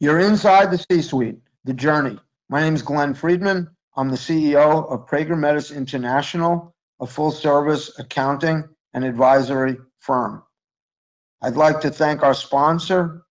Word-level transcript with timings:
You're 0.00 0.18
inside 0.18 0.72
the 0.72 0.84
C-suite, 0.90 1.38
the 1.64 1.72
journey. 1.72 2.18
My 2.48 2.60
name 2.60 2.74
is 2.74 2.82
Glenn 2.82 3.14
Friedman. 3.14 3.70
I'm 3.96 4.10
the 4.10 4.16
CEO 4.16 4.90
of 4.90 5.06
Prager 5.06 5.38
Metis 5.38 5.70
International, 5.70 6.74
a 7.00 7.06
full-service 7.06 7.96
accounting 8.00 8.64
and 8.92 9.04
advisory 9.04 9.76
firm. 10.00 10.42
I'd 11.42 11.54
like 11.54 11.80
to 11.82 11.90
thank 11.90 12.24
our 12.24 12.34
sponsor, 12.34 13.22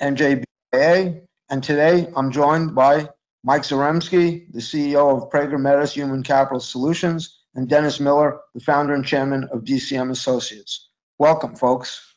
NJBA, 0.00 0.44
and 1.50 1.64
today 1.64 2.08
I'm 2.14 2.30
joined 2.30 2.76
by 2.76 3.08
Mike 3.42 3.62
Zaremski, 3.62 4.52
the 4.52 4.60
CEO 4.60 5.16
of 5.16 5.30
Prager 5.30 5.60
Metis 5.60 5.94
Human 5.94 6.22
Capital 6.22 6.60
Solutions, 6.60 7.40
and 7.56 7.68
Dennis 7.68 7.98
Miller, 7.98 8.38
the 8.54 8.60
founder 8.60 8.94
and 8.94 9.04
chairman 9.04 9.48
of 9.52 9.64
DCM 9.64 10.12
Associates. 10.12 10.90
Welcome, 11.18 11.56
folks. 11.56 12.14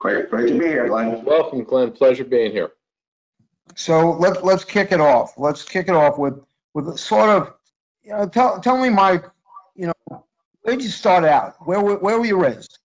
Great. 0.00 0.30
Great 0.30 0.48
to 0.48 0.58
be 0.58 0.64
here, 0.64 0.88
Glenn. 0.88 1.22
Welcome, 1.22 1.64
Glenn. 1.64 1.92
Pleasure 1.92 2.24
being 2.24 2.50
here. 2.50 2.70
So 3.76 4.12
let's 4.12 4.40
let's 4.42 4.64
kick 4.64 4.92
it 4.92 5.00
off. 5.00 5.34
Let's 5.36 5.62
kick 5.64 5.88
it 5.88 5.94
off 5.94 6.18
with, 6.18 6.34
with 6.74 6.98
sort 6.98 7.30
of, 7.30 7.54
you 8.02 8.12
know, 8.12 8.28
tell, 8.28 8.60
tell 8.60 8.80
me, 8.80 8.88
Mike, 8.90 9.24
you 9.74 9.86
know, 9.86 10.24
where 10.62 10.76
did 10.76 10.82
you 10.82 10.90
start 10.90 11.24
out? 11.24 11.54
Where, 11.66 11.80
were- 11.80 11.98
where 11.98 12.18
were 12.18 12.26
you 12.26 12.40
raised? 12.40 12.78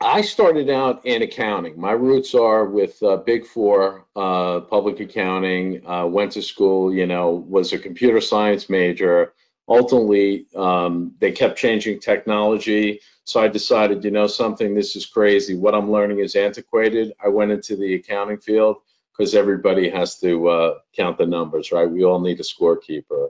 I 0.00 0.20
started 0.20 0.68
out 0.68 1.04
in 1.06 1.22
accounting. 1.22 1.80
My 1.80 1.92
roots 1.92 2.34
are 2.34 2.66
with 2.66 3.02
uh, 3.02 3.16
Big 3.16 3.46
Four, 3.46 4.04
uh, 4.14 4.60
public 4.60 5.00
accounting. 5.00 5.86
Uh, 5.86 6.06
went 6.06 6.32
to 6.32 6.42
school, 6.42 6.92
you 6.94 7.06
know, 7.06 7.30
was 7.30 7.72
a 7.72 7.78
computer 7.78 8.20
science 8.20 8.68
major. 8.68 9.32
Ultimately, 9.68 10.46
um, 10.54 11.14
they 11.18 11.32
kept 11.32 11.58
changing 11.58 11.98
technology. 12.00 13.00
So 13.24 13.40
I 13.40 13.48
decided, 13.48 14.04
you 14.04 14.10
know, 14.10 14.26
something, 14.26 14.74
this 14.74 14.96
is 14.96 15.06
crazy. 15.06 15.54
What 15.54 15.74
I'm 15.74 15.90
learning 15.90 16.20
is 16.20 16.36
antiquated. 16.36 17.14
I 17.24 17.28
went 17.28 17.50
into 17.50 17.74
the 17.74 17.94
accounting 17.94 18.38
field 18.38 18.76
because 19.16 19.34
everybody 19.34 19.88
has 19.88 20.18
to 20.20 20.48
uh, 20.48 20.74
count 20.94 21.18
the 21.18 21.26
numbers, 21.26 21.72
right? 21.72 21.90
We 21.90 22.04
all 22.04 22.20
need 22.20 22.40
a 22.40 22.42
scorekeeper. 22.42 23.28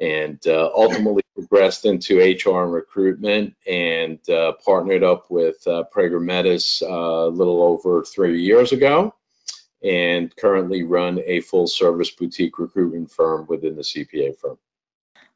And 0.00 0.38
uh, 0.46 0.70
ultimately 0.76 1.22
progressed 1.34 1.84
into 1.84 2.18
HR 2.18 2.62
and 2.62 2.72
recruitment 2.72 3.54
and 3.66 4.18
uh, 4.30 4.52
partnered 4.64 5.02
up 5.02 5.28
with 5.28 5.56
uh, 5.66 5.84
Prager 5.94 6.22
Metis 6.22 6.82
uh, 6.82 6.86
a 6.86 7.28
little 7.28 7.62
over 7.62 8.04
three 8.04 8.40
years 8.40 8.70
ago 8.70 9.14
and 9.82 10.34
currently 10.36 10.82
run 10.82 11.20
a 11.26 11.40
full 11.40 11.66
service 11.66 12.10
boutique 12.10 12.58
recruitment 12.58 13.10
firm 13.10 13.46
within 13.48 13.76
the 13.76 13.82
CPA 13.82 14.36
firm. 14.36 14.58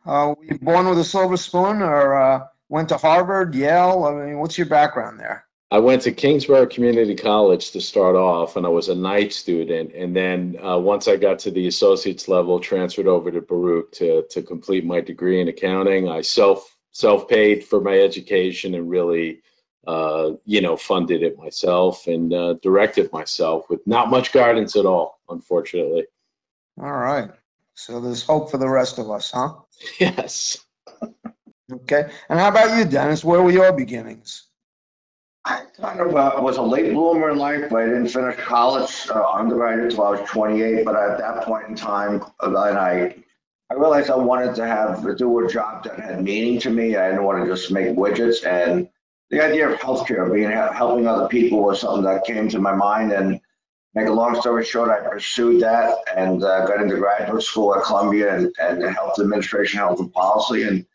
Uh, 0.05 0.34
were 0.37 0.45
you 0.45 0.59
born 0.59 0.89
with 0.89 0.99
a 0.99 1.05
silver 1.05 1.37
spoon 1.37 1.81
or 1.81 2.15
uh, 2.15 2.47
went 2.69 2.89
to 2.89 2.97
Harvard, 2.97 3.55
Yale? 3.55 4.05
I 4.05 4.27
mean, 4.27 4.39
what's 4.39 4.59
your 4.59 4.67
background 4.67 5.21
there? 5.21 5.47
I 5.73 5.78
went 5.78 6.03
to 6.03 6.12
Kingsborough 6.12 6.67
Community 6.67 7.15
College 7.15 7.70
to 7.70 7.81
start 7.81 8.15
off, 8.15 8.56
and 8.56 8.67
I 8.67 8.69
was 8.69 8.91
a 8.91 8.95
night 8.95 9.33
student. 9.33 9.95
And 9.95 10.15
then 10.15 10.59
uh, 10.62 10.77
once 10.77 11.09
I 11.09 11.17
got 11.17 11.39
to 11.41 11.51
the 11.51 11.67
associate's 11.67 12.28
level, 12.28 12.61
transferred 12.61 13.06
over 13.06 13.31
to 13.31 13.41
Baruch 13.41 13.91
to 13.93 14.27
to 14.33 14.43
complete 14.43 14.84
my 14.84 15.00
degree 15.00 15.41
in 15.41 15.48
accounting. 15.48 16.11
I 16.11 16.20
self 16.20 16.77
self 16.91 17.27
paid 17.27 17.65
for 17.65 17.81
my 17.81 17.98
education 17.98 18.75
and 18.75 18.91
really, 18.91 19.41
uh, 19.87 20.33
you 20.45 20.61
know, 20.61 20.77
funded 20.77 21.23
it 21.23 21.39
myself 21.39 22.06
and 22.06 22.34
uh, 22.34 22.56
directed 22.62 23.11
myself 23.11 23.70
with 23.70 23.81
not 23.87 24.11
much 24.11 24.31
guidance 24.31 24.77
at 24.77 24.84
all, 24.84 25.20
unfortunately. 25.31 26.05
All 26.83 26.93
right. 26.93 27.31
So 27.73 27.98
there's 27.98 28.23
hope 28.23 28.50
for 28.50 28.59
the 28.59 28.69
rest 28.69 28.98
of 28.98 29.11
us, 29.11 29.31
huh? 29.31 29.55
Yes. 29.98 30.59
Okay. 31.73 32.11
And 32.28 32.39
how 32.39 32.48
about 32.48 32.77
you, 32.77 32.84
Dennis? 32.84 33.25
Where 33.25 33.41
were 33.41 33.50
your 33.50 33.73
beginnings? 33.73 34.50
I 35.45 35.65
kind 35.81 36.01
of 36.01 36.15
uh, 36.15 36.35
was 36.39 36.57
a 36.57 36.62
late 36.62 36.93
bloomer 36.93 37.31
in 37.31 37.39
life, 37.39 37.69
but 37.69 37.83
I 37.83 37.87
didn't 37.87 38.09
finish 38.09 38.37
college 38.37 39.09
uh, 39.11 39.29
undergraduate 39.33 39.91
until 39.91 40.05
I 40.05 40.11
was 40.11 40.29
28. 40.29 40.84
But 40.84 40.95
at 40.95 41.19
that 41.19 41.45
point 41.45 41.69
in 41.69 41.75
time, 41.75 42.23
uh, 42.41 42.49
then 42.49 42.77
I 42.77 43.17
I 43.71 43.75
realized 43.75 44.11
I 44.11 44.17
wanted 44.17 44.55
to 44.57 44.67
have 44.67 45.17
do 45.17 45.45
a 45.45 45.49
job 45.49 45.84
that 45.84 45.99
had 45.99 46.23
meaning 46.23 46.61
to 46.61 46.71
me. 46.71 46.97
I 46.97 47.09
didn't 47.09 47.25
want 47.25 47.43
to 47.43 47.51
just 47.51 47.72
make 47.72 47.97
widgets. 47.97 48.47
And 48.47 48.89
the 49.31 49.43
idea 49.43 49.69
of 49.69 49.81
healthcare, 49.81 50.33
being 50.33 50.50
helping 50.50 51.09
other 51.09 51.27
people, 51.27 51.62
was 51.62 51.81
something 51.81 52.05
that 52.05 52.25
came 52.25 52.49
to 52.50 52.59
my 52.59 52.75
mind. 52.75 53.12
And 53.12 53.41
make 53.95 54.09
a 54.09 54.12
long 54.12 54.39
story 54.41 54.65
short, 54.65 54.91
I 54.91 55.09
pursued 55.09 55.62
that 55.62 55.97
and 56.15 56.45
uh, 56.45 56.66
got 56.66 56.83
into 56.83 56.97
graduate 56.97 57.43
school 57.43 57.75
at 57.75 57.83
Columbia 57.83 58.37
and, 58.37 58.55
and 58.61 58.83
health 58.95 59.19
administration, 59.19 59.78
health 59.78 60.00
and 60.00 60.12
policy, 60.12 60.65
and 60.65 60.87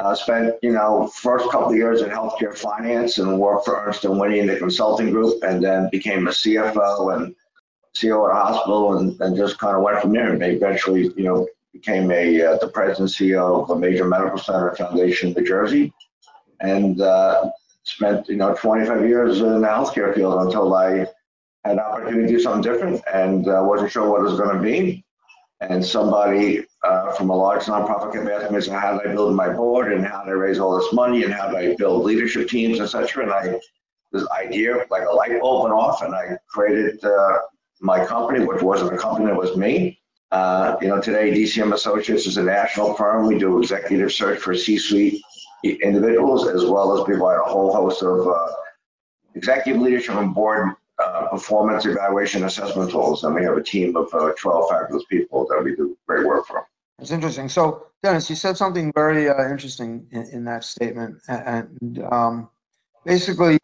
uh, 0.00 0.14
spent, 0.14 0.54
you 0.62 0.72
know, 0.72 1.06
first 1.08 1.50
couple 1.50 1.70
of 1.70 1.76
years 1.76 2.02
in 2.02 2.10
healthcare 2.10 2.56
finance 2.56 3.18
and 3.18 3.38
worked 3.38 3.66
for 3.66 3.76
Ernst 3.76 4.04
and 4.04 4.18
Whinney 4.18 4.38
in 4.40 4.46
the 4.46 4.56
consulting 4.56 5.10
group, 5.10 5.42
and 5.42 5.62
then 5.62 5.88
became 5.90 6.26
a 6.26 6.30
CFO 6.30 7.14
and 7.14 7.34
CEO 7.94 8.28
at 8.28 8.36
a 8.36 8.40
hospital, 8.40 8.98
and, 8.98 9.20
and 9.20 9.36
just 9.36 9.58
kind 9.58 9.76
of 9.76 9.82
went 9.82 10.00
from 10.00 10.12
there. 10.12 10.32
And 10.32 10.42
eventually, 10.42 11.12
you 11.16 11.24
know, 11.24 11.46
became 11.72 12.10
a 12.10 12.42
uh, 12.42 12.58
the 12.58 12.68
president 12.68 13.10
CEO 13.10 13.62
of 13.62 13.70
a 13.70 13.78
major 13.78 14.06
medical 14.06 14.38
center 14.38 14.74
foundation 14.74 15.28
in 15.28 15.34
New 15.34 15.46
Jersey, 15.46 15.92
and 16.60 17.00
uh, 17.00 17.50
spent, 17.84 18.28
you 18.28 18.36
know, 18.36 18.54
25 18.54 19.06
years 19.06 19.40
in 19.40 19.60
the 19.60 19.66
healthcare 19.66 20.14
field 20.14 20.46
until 20.46 20.74
I 20.74 21.06
had 21.64 21.74
an 21.74 21.78
opportunity 21.78 22.22
to 22.22 22.28
do 22.28 22.40
something 22.40 22.62
different 22.62 23.02
and 23.12 23.46
uh, 23.48 23.62
wasn't 23.64 23.92
sure 23.92 24.08
what 24.08 24.20
it 24.20 24.30
was 24.30 24.38
going 24.38 24.56
to 24.56 24.62
be. 24.62 25.04
And 25.60 25.84
somebody 25.84 26.64
uh, 26.82 27.12
from 27.12 27.30
a 27.30 27.36
large 27.36 27.64
nonprofit 27.64 28.50
me, 28.50 28.60
so 28.60 28.72
how 28.72 28.98
did 28.98 29.10
I 29.10 29.12
build 29.12 29.34
my 29.34 29.50
board 29.50 29.92
and 29.92 30.04
how 30.04 30.24
did 30.24 30.30
I 30.30 30.34
raise 30.34 30.58
all 30.58 30.78
this 30.78 30.92
money 30.92 31.24
and 31.24 31.32
how 31.32 31.48
did 31.48 31.56
I 31.56 31.76
build 31.76 32.04
leadership 32.04 32.48
teams, 32.48 32.80
etc. 32.80 33.24
And 33.24 33.32
I, 33.32 33.60
this 34.12 34.26
idea, 34.30 34.84
like 34.90 35.04
a 35.06 35.12
light 35.12 35.38
bulb 35.40 35.64
went 35.64 35.74
off 35.74 36.02
and 36.02 36.14
I 36.14 36.38
created 36.48 37.04
uh, 37.04 37.38
my 37.80 38.04
company, 38.04 38.44
which 38.44 38.62
wasn't 38.62 38.94
a 38.94 38.98
company, 38.98 39.30
it 39.30 39.36
was 39.36 39.56
me. 39.56 40.00
Uh, 40.32 40.76
you 40.80 40.88
know, 40.88 41.00
today 41.00 41.32
DCM 41.32 41.74
Associates 41.74 42.26
is 42.26 42.36
a 42.36 42.42
national 42.42 42.94
firm. 42.94 43.26
We 43.26 43.38
do 43.38 43.58
executive 43.58 44.12
search 44.12 44.38
for 44.38 44.54
C-suite 44.54 45.20
individuals 45.64 46.48
as 46.48 46.64
well 46.64 46.96
as 46.96 47.04
provide 47.04 47.38
a 47.38 47.50
whole 47.50 47.72
host 47.72 48.02
of 48.02 48.26
uh, 48.26 48.52
executive 49.34 49.82
leadership 49.82 50.14
and 50.14 50.34
board 50.34 50.74
uh, 51.10 51.28
performance 51.28 51.86
evaluation 51.86 52.44
assessment 52.44 52.90
tools. 52.90 53.24
And 53.24 53.34
we 53.34 53.42
have 53.44 53.56
a 53.56 53.62
team 53.62 53.96
of 53.96 54.12
uh, 54.14 54.32
12 54.38 54.70
fabulous 54.70 55.04
people 55.04 55.46
that 55.48 55.62
we 55.62 55.74
do 55.74 55.96
great 56.06 56.26
work 56.26 56.46
for. 56.46 56.66
That's 56.98 57.10
interesting. 57.10 57.48
So, 57.48 57.86
Dennis, 58.02 58.28
you 58.28 58.36
said 58.36 58.56
something 58.56 58.92
very 58.94 59.28
uh, 59.28 59.50
interesting 59.50 60.06
in, 60.12 60.22
in 60.32 60.44
that 60.44 60.64
statement, 60.64 61.18
and 61.28 62.04
um, 62.10 62.50
basically, 63.04 63.58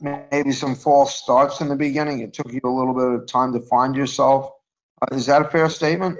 maybe 0.00 0.52
some 0.52 0.74
false 0.74 1.14
starts 1.14 1.62
in 1.62 1.68
the 1.68 1.76
beginning. 1.76 2.20
It 2.20 2.34
took 2.34 2.52
you 2.52 2.60
a 2.64 2.68
little 2.68 2.94
bit 2.94 3.22
of 3.22 3.26
time 3.26 3.54
to 3.54 3.60
find 3.60 3.96
yourself. 3.96 4.52
Uh, 5.00 5.14
is 5.16 5.24
that 5.26 5.40
a 5.40 5.46
fair 5.46 5.70
statement? 5.70 6.18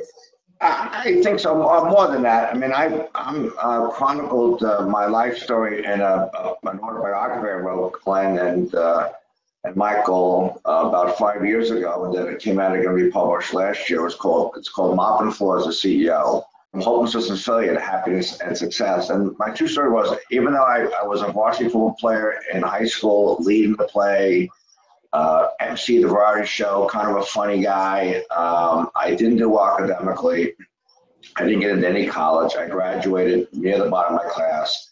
I 0.63 1.21
think 1.23 1.41
so. 1.41 1.67
Uh, 1.67 1.85
more 1.85 2.09
than 2.09 2.23
that. 2.23 2.55
I 2.55 2.59
mean, 2.59 2.73
I 2.73 3.07
I'm 3.15 3.53
uh, 3.59 3.89
chronicled 3.91 4.63
uh, 4.63 4.87
my 4.87 5.07
life 5.07 5.39
story 5.39 5.85
in 5.85 6.01
a, 6.01 6.31
a, 6.35 6.55
an 6.65 6.81
autobiography 6.81 7.49
I 7.49 7.55
wrote, 7.55 8.01
Glenn, 8.05 8.39
and 8.39 8.75
uh, 8.75 9.11
and 9.65 9.77
Michael 9.77 10.61
uh, 10.65 10.89
about 10.89 11.19
five 11.19 11.45
years 11.45 11.71
ago, 11.71 12.05
and 12.05 12.15
then 12.15 12.33
it 12.33 12.41
came 12.41 12.59
out 12.59 12.73
going 12.73 12.97
to 12.97 13.05
be 13.05 13.11
published 13.11 13.53
last 13.53 13.91
year. 13.91 14.07
It's 14.07 14.15
called 14.15 14.55
it's 14.57 14.69
called 14.69 14.97
Mopping 14.97 15.33
Floors 15.33 15.67
as 15.67 15.85
a 15.85 15.89
CEO. 15.89 16.45
Hopelessness 16.73 17.31
and 17.31 17.41
failure 17.41 17.75
to 17.75 17.81
happiness 17.81 18.41
and 18.41 18.57
success. 18.57 19.11
And 19.11 19.37
my 19.39 19.51
true 19.51 19.67
story 19.67 19.91
was, 19.91 20.17
even 20.31 20.53
though 20.53 20.63
I, 20.63 20.89
I 21.03 21.05
was 21.05 21.21
a 21.21 21.27
varsity 21.27 21.65
football 21.65 21.97
player 21.99 22.37
in 22.53 22.63
high 22.63 22.85
school, 22.85 23.39
leading 23.41 23.75
the 23.75 23.89
play, 23.89 24.49
uh, 25.13 25.49
MC 25.59 26.01
the 26.01 26.07
variety 26.07 26.47
show, 26.47 26.89
kind 26.89 27.11
of 27.11 27.17
a 27.17 27.25
funny 27.25 27.61
guy. 27.61 28.23
Um, 28.31 28.89
I 28.95 29.17
didn't 29.17 29.39
do 29.39 29.49
well 29.49 29.79
academically. 29.79 30.55
I 31.37 31.45
didn't 31.45 31.61
get 31.61 31.73
into 31.73 31.89
any 31.89 32.07
college. 32.07 32.55
I 32.55 32.69
graduated 32.69 33.49
near 33.53 33.83
the 33.83 33.91
bottom 33.91 34.17
of 34.17 34.25
my 34.25 34.31
class. 34.31 34.90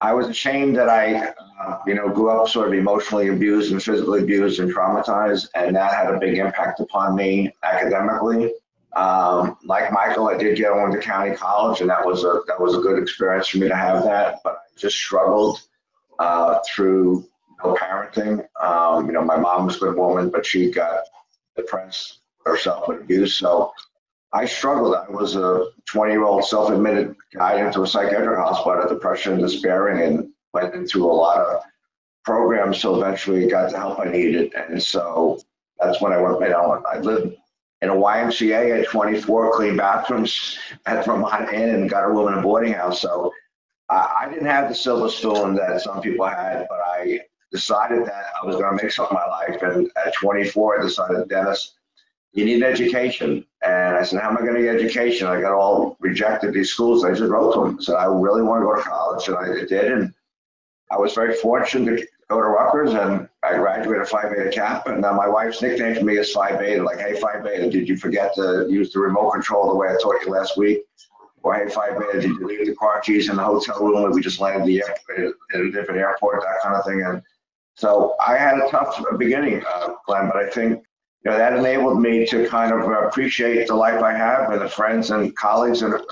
I 0.00 0.12
was 0.12 0.28
ashamed 0.28 0.76
that 0.76 0.88
I, 0.88 1.32
uh, 1.60 1.78
you 1.86 1.94
know, 1.94 2.08
grew 2.08 2.30
up 2.30 2.48
sort 2.48 2.68
of 2.68 2.74
emotionally 2.74 3.28
abused 3.28 3.72
and 3.72 3.82
physically 3.82 4.22
abused 4.22 4.60
and 4.60 4.72
traumatized, 4.72 5.48
and 5.54 5.74
that 5.76 5.92
had 5.92 6.14
a 6.14 6.18
big 6.18 6.38
impact 6.38 6.80
upon 6.80 7.16
me 7.16 7.52
academically. 7.62 8.52
Um, 8.94 9.56
like 9.64 9.92
Michael, 9.92 10.28
I 10.28 10.36
did 10.36 10.56
get 10.56 10.72
on 10.72 10.90
to 10.92 10.98
county 10.98 11.34
college, 11.34 11.80
and 11.80 11.90
that 11.90 12.04
was 12.04 12.24
a 12.24 12.40
that 12.46 12.60
was 12.60 12.74
a 12.74 12.80
good 12.80 13.02
experience 13.02 13.48
for 13.48 13.58
me 13.58 13.68
to 13.68 13.76
have 13.76 14.04
that. 14.04 14.40
But 14.44 14.54
I 14.54 14.78
just 14.78 14.96
struggled 14.96 15.60
uh, 16.18 16.60
through 16.66 17.26
no 17.64 17.74
parenting. 17.74 18.46
Um, 18.62 19.06
you 19.06 19.12
know, 19.12 19.22
my 19.22 19.36
mom 19.36 19.66
was 19.66 19.76
a 19.76 19.80
good 19.80 19.96
woman, 19.96 20.30
but 20.30 20.44
she 20.44 20.70
got 20.70 21.00
depressed 21.56 22.18
herself 22.44 22.88
with 22.88 23.00
abuse, 23.00 23.36
so 23.36 23.72
I 24.32 24.44
struggled. 24.44 24.94
I 24.94 25.08
was 25.10 25.36
a 25.36 25.66
20 25.86 26.12
year 26.12 26.24
old 26.24 26.44
self 26.44 26.70
admitted 26.70 27.16
guy 27.34 27.64
into 27.64 27.82
a 27.82 27.86
psychiatric 27.86 28.38
hospital 28.38 28.88
depression 28.88 29.34
and 29.34 29.42
despairing 29.42 30.02
and 30.02 30.30
went 30.52 30.74
into 30.74 31.04
a 31.04 31.12
lot 31.12 31.38
of 31.38 31.62
programs. 32.24 32.78
So 32.80 32.96
eventually 32.96 33.46
got 33.46 33.70
the 33.70 33.78
help 33.78 34.00
I 34.00 34.10
needed. 34.10 34.52
And 34.54 34.82
so 34.82 35.40
that's 35.78 36.00
when 36.00 36.12
I 36.12 36.20
went, 36.20 36.40
you 36.40 36.48
know, 36.48 36.82
I 36.90 36.98
lived 36.98 37.36
in 37.82 37.88
a 37.90 37.94
YMCA 37.94 38.82
at 38.82 38.88
24, 38.88 39.52
clean 39.52 39.76
bathrooms 39.76 40.58
at 40.86 41.04
Vermont 41.04 41.52
Inn 41.52 41.74
and 41.74 41.90
got 41.90 42.04
a 42.04 42.08
room 42.08 42.32
in 42.32 42.38
a 42.38 42.42
boarding 42.42 42.72
house. 42.72 43.00
So 43.02 43.32
I, 43.88 44.22
I 44.22 44.28
didn't 44.28 44.46
have 44.46 44.68
the 44.68 44.74
silver 44.74 45.08
spoon 45.08 45.54
that 45.56 45.82
some 45.82 46.00
people 46.00 46.26
had, 46.26 46.66
but 46.68 46.80
I, 46.80 47.20
decided 47.52 48.04
that 48.06 48.26
I 48.40 48.46
was 48.46 48.56
going 48.56 48.76
to 48.76 48.82
make 48.82 48.92
something 48.92 49.16
of 49.16 49.22
my 49.28 49.36
life. 49.36 49.62
And 49.62 49.90
at 49.96 50.14
24, 50.14 50.80
I 50.80 50.82
decided, 50.82 51.28
Dennis, 51.28 51.74
you 52.32 52.44
need 52.44 52.62
an 52.62 52.64
education. 52.64 53.46
And 53.66 53.96
I 53.96 54.04
said, 54.04 54.20
how 54.22 54.30
am 54.30 54.36
I 54.36 54.42
going 54.42 54.54
to 54.54 54.62
get 54.62 54.76
education? 54.76 55.26
I 55.26 55.40
got 55.40 55.52
all 55.52 55.96
rejected 55.98 56.54
these 56.54 56.70
schools. 56.70 57.04
I 57.04 57.10
just 57.10 57.22
wrote 57.22 57.54
to 57.54 57.60
them. 57.60 57.78
I 57.80 57.82
said, 57.82 57.96
I 57.96 58.04
really 58.04 58.42
want 58.42 58.62
to 58.62 58.66
go 58.66 58.76
to 58.76 58.82
college. 58.82 59.26
And 59.26 59.36
I 59.36 59.64
did. 59.66 59.92
And 59.92 60.14
I 60.92 60.98
was 60.98 61.14
very 61.14 61.34
fortunate 61.34 61.98
to 61.98 62.06
go 62.28 62.40
to 62.40 62.46
Rutgers 62.46 62.94
and 62.94 63.28
I 63.42 63.56
graduated 63.56 64.06
Phi 64.06 64.28
Beta 64.28 64.50
Kappa. 64.52 64.92
And 64.92 65.02
now 65.02 65.14
my 65.14 65.28
wife's 65.28 65.62
nickname 65.62 65.96
for 65.96 66.04
me 66.04 66.16
is 66.16 66.32
Phi 66.32 66.56
Beta. 66.56 66.82
Like, 66.82 67.00
hey, 67.00 67.20
Phi 67.20 67.40
Beta, 67.40 67.68
did 67.68 67.88
you 67.88 67.96
forget 67.96 68.34
to 68.36 68.66
use 68.70 68.92
the 68.92 69.00
remote 69.00 69.32
control 69.32 69.68
the 69.68 69.74
way 69.74 69.88
I 69.88 69.96
taught 70.00 70.24
you 70.24 70.30
last 70.30 70.56
week? 70.56 70.84
Or 71.42 71.54
hey, 71.54 71.68
Phi 71.68 71.90
Beta, 71.90 72.20
did 72.20 72.30
you 72.30 72.46
leave 72.46 72.66
the 72.66 72.74
car 72.76 73.00
keys 73.00 73.28
in 73.28 73.36
the 73.36 73.42
hotel 73.42 73.80
room 73.80 74.04
when 74.04 74.12
we 74.12 74.20
just 74.20 74.40
landed 74.40 74.66
the 74.66 74.78
airport 74.78 75.34
at 75.54 75.60
a 75.60 75.72
different 75.72 76.00
airport, 76.00 76.40
that 76.40 76.62
kind 76.62 76.76
of 76.76 76.84
thing. 76.84 77.02
And 77.02 77.20
so 77.74 78.14
I 78.24 78.36
had 78.36 78.58
a 78.58 78.68
tough 78.70 79.02
beginning, 79.18 79.64
uh, 79.74 79.94
Glenn, 80.06 80.28
but 80.28 80.36
I 80.36 80.48
think 80.50 80.85
you 81.24 81.30
know, 81.30 81.36
that 81.36 81.54
enabled 81.54 82.00
me 82.00 82.26
to 82.26 82.46
kind 82.48 82.72
of 82.72 82.88
appreciate 82.88 83.66
the 83.68 83.74
life 83.74 84.02
I 84.02 84.12
have 84.12 84.50
and 84.50 84.60
the 84.60 84.68
friends 84.68 85.10
and 85.10 85.34
colleagues 85.36 85.82
and 85.82 85.92
the 85.92 86.04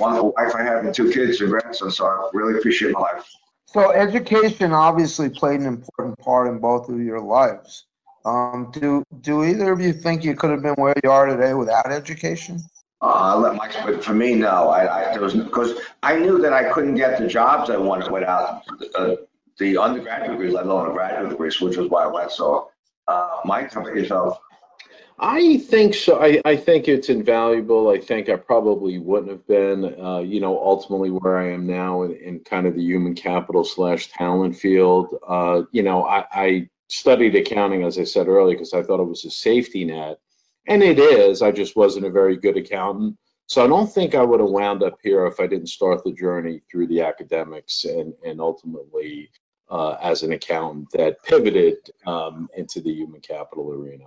wonderful 0.00 0.32
wife 0.36 0.54
I 0.54 0.62
have 0.62 0.84
and 0.84 0.94
two 0.94 1.10
kids 1.12 1.40
and 1.40 1.50
grandsons. 1.50 1.96
So 1.96 2.06
I 2.06 2.30
really 2.32 2.58
appreciate 2.58 2.92
my 2.92 3.00
life. 3.00 3.28
So 3.66 3.92
education 3.92 4.72
obviously 4.72 5.28
played 5.28 5.60
an 5.60 5.66
important 5.66 6.18
part 6.18 6.48
in 6.48 6.58
both 6.58 6.88
of 6.88 6.98
your 7.00 7.20
lives. 7.20 7.84
Um, 8.24 8.70
do 8.72 9.04
do 9.20 9.44
either 9.44 9.72
of 9.72 9.80
you 9.80 9.92
think 9.92 10.24
you 10.24 10.34
could 10.34 10.50
have 10.50 10.62
been 10.62 10.74
where 10.74 10.94
you 11.04 11.10
are 11.10 11.26
today 11.26 11.54
without 11.54 11.90
education? 11.90 12.60
Uh, 13.00 13.38
let 13.38 13.54
Mike, 13.54 13.72
but 13.84 14.02
for 14.02 14.12
me, 14.12 14.34
no. 14.34 14.68
I, 14.68 15.10
I 15.10 15.12
there 15.12 15.20
was 15.20 15.34
because 15.34 15.74
I 16.02 16.16
knew 16.16 16.38
that 16.38 16.52
I 16.52 16.72
couldn't 16.72 16.96
get 16.96 17.18
the 17.18 17.28
jobs 17.28 17.70
I 17.70 17.76
wanted 17.76 18.10
without 18.10 18.64
uh, 18.96 19.14
the 19.58 19.78
undergraduate 19.78 20.32
degree, 20.32 20.50
let 20.50 20.66
alone 20.66 20.90
a 20.90 20.92
graduate 20.92 21.30
degree, 21.30 21.50
which 21.60 21.76
was 21.76 21.88
why 21.88 22.04
I 22.04 22.06
went. 22.06 22.32
So, 22.32 22.70
uh, 23.08 23.40
Mike, 23.44 23.72
how 23.72 23.80
about 23.80 23.96
yourself? 23.96 24.38
I 25.20 25.58
think 25.58 25.94
so. 25.94 26.22
I, 26.22 26.40
I 26.44 26.54
think 26.54 26.86
it's 26.86 27.08
invaluable. 27.08 27.88
I 27.88 27.98
think 27.98 28.28
I 28.28 28.36
probably 28.36 28.98
wouldn't 28.98 29.32
have 29.32 29.46
been, 29.48 30.00
uh, 30.00 30.20
you 30.20 30.40
know, 30.40 30.56
ultimately 30.56 31.10
where 31.10 31.38
I 31.38 31.50
am 31.52 31.66
now 31.66 32.02
in, 32.02 32.14
in 32.14 32.40
kind 32.40 32.68
of 32.68 32.76
the 32.76 32.82
human 32.82 33.14
capital 33.14 33.64
slash 33.64 34.12
talent 34.12 34.56
field. 34.56 35.16
Uh, 35.26 35.62
you 35.72 35.82
know, 35.82 36.04
I, 36.04 36.24
I 36.32 36.68
studied 36.88 37.34
accounting, 37.34 37.82
as 37.82 37.98
I 37.98 38.04
said 38.04 38.28
earlier, 38.28 38.54
because 38.54 38.74
I 38.74 38.82
thought 38.82 39.00
it 39.00 39.08
was 39.08 39.24
a 39.24 39.30
safety 39.30 39.84
net. 39.84 40.20
And 40.68 40.82
it 40.82 41.00
is. 41.00 41.42
I 41.42 41.50
just 41.50 41.74
wasn't 41.74 42.06
a 42.06 42.10
very 42.10 42.36
good 42.36 42.56
accountant. 42.56 43.16
So 43.46 43.64
I 43.64 43.66
don't 43.66 43.90
think 43.92 44.14
I 44.14 44.22
would 44.22 44.40
have 44.40 44.50
wound 44.50 44.82
up 44.82 44.98
here 45.02 45.26
if 45.26 45.40
I 45.40 45.46
didn't 45.46 45.68
start 45.68 46.04
the 46.04 46.12
journey 46.12 46.60
through 46.70 46.86
the 46.88 47.00
academics 47.00 47.86
and, 47.86 48.12
and 48.24 48.40
ultimately 48.40 49.30
uh, 49.70 49.96
as 50.02 50.22
an 50.22 50.32
accountant 50.32 50.90
that 50.92 51.22
pivoted 51.22 51.76
um, 52.06 52.48
into 52.56 52.80
the 52.80 52.92
human 52.92 53.20
capital 53.20 53.72
arena. 53.72 54.04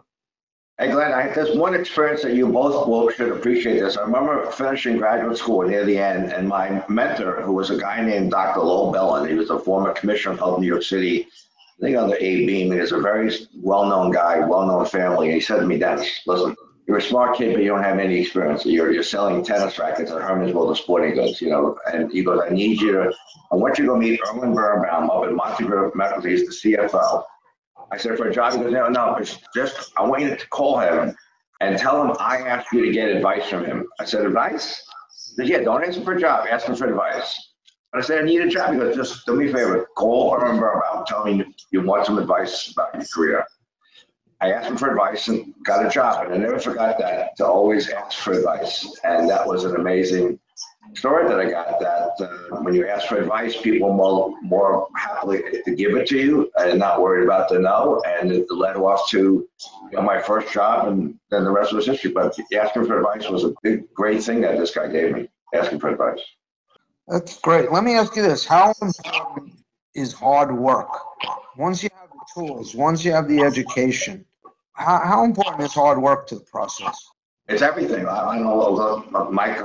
Hey, 0.80 0.90
Glenn, 0.90 1.14
I, 1.14 1.28
there's 1.28 1.56
one 1.56 1.76
experience 1.76 2.24
that 2.24 2.34
you 2.34 2.48
both 2.48 2.88
will, 2.88 3.10
should 3.12 3.32
appreciate 3.32 3.80
this. 3.80 3.98
I 3.98 4.02
remember 4.02 4.50
finishing 4.52 4.98
graduate 4.98 5.38
school 5.38 5.62
near 5.68 5.86
the 5.86 5.98
end, 5.98 6.32
and 6.32 6.48
my 6.48 6.84
mentor, 6.90 7.42
who 7.42 7.52
was 7.52 7.70
a 7.70 7.78
guy 7.78 8.04
named 8.04 8.32
Dr. 8.32 8.62
Lowell 8.62 8.92
Bellin, 8.92 9.30
he 9.30 9.36
was 9.36 9.52
a 9.52 9.60
former 9.60 9.94
commissioner 9.94 10.34
of 10.34 10.40
health 10.40 10.60
New 10.60 10.66
York 10.66 10.82
City, 10.82 11.28
I 11.78 11.86
think 11.86 11.98
on 11.98 12.10
the 12.10 12.24
Abe 12.24 12.50
Beame. 12.50 12.74
He 12.74 12.80
was 12.80 12.94
a 12.94 13.00
very 13.00 13.32
well-known 13.54 14.12
guy, 14.12 14.40
well-known 14.40 14.86
family. 14.86 15.28
And 15.28 15.36
he 15.36 15.42
said 15.42 15.58
to 15.58 15.66
me, 15.66 15.78
Dennis, 15.78 16.22
listen, 16.26 16.56
you're 16.92 16.98
a 16.98 17.02
smart 17.02 17.38
kid, 17.38 17.54
but 17.54 17.64
you 17.64 17.70
don't 17.70 17.84
have 17.84 18.00
any 18.00 18.20
experience. 18.20 18.66
You're, 18.66 18.92
you're 18.92 19.02
selling 19.02 19.46
tennis 19.46 19.80
rackets 19.80 20.12
at 20.12 20.22
Herman's 20.22 20.54
World 20.54 20.72
of 20.72 20.78
Sporting 20.78 21.14
Goods, 21.14 21.40
you 21.40 21.50
know. 21.50 21.78
And 21.88 22.12
he 22.12 22.22
goes, 22.22 22.42
I 22.46 22.50
need 22.50 22.82
you 22.82 22.92
to, 22.92 23.14
I 23.50 23.56
want 23.56 23.78
you 23.78 23.86
to 23.86 23.92
go 23.92 23.96
meet 23.96 24.20
Erwin 24.28 24.54
Birnbaum 24.54 25.10
up 25.10 25.24
at 25.24 25.32
Montefiore 25.32 25.94
Medical. 25.96 26.22
He's 26.22 26.62
the 26.62 26.76
CFO. 26.76 27.24
I 27.94 27.98
said, 27.98 28.18
for 28.18 28.28
a 28.28 28.34
job? 28.34 28.52
He 28.52 28.60
goes, 28.60 28.74
no, 28.74 28.90
no, 28.90 29.16
it's 29.16 29.40
just, 29.56 29.94
I 29.96 30.04
want 30.04 30.24
you 30.24 30.36
to 30.36 30.48
call 30.50 30.80
him 30.82 31.16
and 31.62 31.78
tell 31.78 32.04
him 32.04 32.14
I 32.20 32.40
asked 32.40 32.74
you 32.74 32.86
to 32.86 32.92
get 32.92 33.08
advice 33.08 33.48
from 33.48 33.64
him. 33.64 33.88
I 34.02 34.04
said, 34.04 34.26
advice? 34.26 34.84
He 35.30 35.36
said, 35.36 35.48
yeah, 35.48 35.60
don't 35.60 35.86
ask 35.86 35.98
him 35.98 36.04
for 36.04 36.16
a 36.16 36.20
job, 36.20 36.46
ask 36.52 36.68
him 36.68 36.76
for 36.76 36.90
advice. 36.90 37.54
But 37.94 38.04
I 38.04 38.06
said, 38.06 38.20
I 38.20 38.26
need 38.26 38.42
a 38.42 38.50
job. 38.50 38.74
He 38.74 38.80
goes, 38.80 38.98
just 38.98 39.26
do 39.26 39.38
me 39.38 39.50
a 39.50 39.54
favor, 39.54 39.88
call 39.96 40.36
Erwin 40.36 40.60
Birnbaum, 40.60 41.06
tell 41.08 41.24
him 41.24 41.56
you 41.72 41.84
want 41.84 42.06
some 42.06 42.18
advice 42.18 42.74
about 42.74 42.94
your 42.96 43.06
career. 43.16 43.46
I 44.42 44.52
asked 44.52 44.68
him 44.68 44.78
for 44.78 44.90
advice 44.90 45.28
and 45.28 45.54
got 45.64 45.86
a 45.86 45.90
job, 45.90 46.26
and 46.26 46.34
I 46.34 46.38
never 46.38 46.60
forgot 46.60 46.98
that 46.98 47.38
to 47.38 47.46
always 47.46 47.90
ask 47.90 48.18
for 48.18 48.34
advice. 48.34 49.00
And 49.04 49.30
that 49.30 49.46
was 49.46 49.66
an 49.66 49.76
amazing 49.76 50.40
story 50.96 51.28
that 51.28 51.40
I 51.40 51.50
got 51.50 51.80
that 51.80 52.14
uh, 52.20 52.62
when 52.62 52.74
you 52.74 52.88
ask 52.88 53.08
for 53.08 53.18
advice, 53.18 53.56
people 53.62 53.94
more 53.94 54.36
more 54.42 54.88
happily 54.96 55.44
to 55.66 55.76
give 55.76 55.96
it 55.96 56.08
to 56.08 56.18
you 56.18 56.52
and 56.58 56.80
not 56.80 57.02
worried 57.02 57.24
about 57.24 57.50
the 57.50 57.60
no. 57.60 58.02
And 58.06 58.32
it 58.32 58.52
led 58.52 58.78
off 58.78 59.08
to 59.10 59.18
you 59.18 59.48
know, 59.94 60.02
my 60.02 60.20
first 60.20 60.52
job, 60.52 60.88
and 60.88 61.20
then 61.30 61.44
the 61.44 61.52
rest 61.52 61.72
was 61.72 61.86
history. 61.86 62.12
But 62.12 62.36
asking 62.54 62.86
for 62.86 62.98
advice 62.98 63.30
was 63.30 63.44
a 63.44 63.54
big, 63.62 63.94
great 63.94 64.24
thing 64.24 64.42
that 64.42 64.58
this 64.58 64.74
guy 64.74 64.88
gave 64.88 65.14
me. 65.14 65.30
Asking 65.54 65.80
for 65.80 65.90
advice. 65.90 66.22
That's 67.08 67.38
great. 67.40 67.72
Let 67.72 67.84
me 67.84 67.94
ask 67.94 68.16
you 68.16 68.24
this: 68.24 68.46
How 68.46 68.74
important 68.82 69.54
is 69.94 70.14
hard 70.14 70.58
work? 70.58 70.90
Once 71.58 71.84
you 71.84 71.90
have 72.00 72.10
the 72.10 72.26
tools, 72.34 72.74
once 72.74 73.04
you 73.04 73.12
have 73.12 73.28
the 73.28 73.42
education, 73.42 74.26
how, 74.74 75.00
how 75.00 75.24
important 75.24 75.64
is 75.64 75.74
hard 75.74 76.02
work 76.02 76.28
to 76.28 76.36
the 76.36 76.46
process? 76.46 76.98
It's 77.48 77.62
everything. 77.62 78.08
I, 78.08 78.36
I 78.36 78.40
know, 78.40 79.06
Mike, 79.32 79.58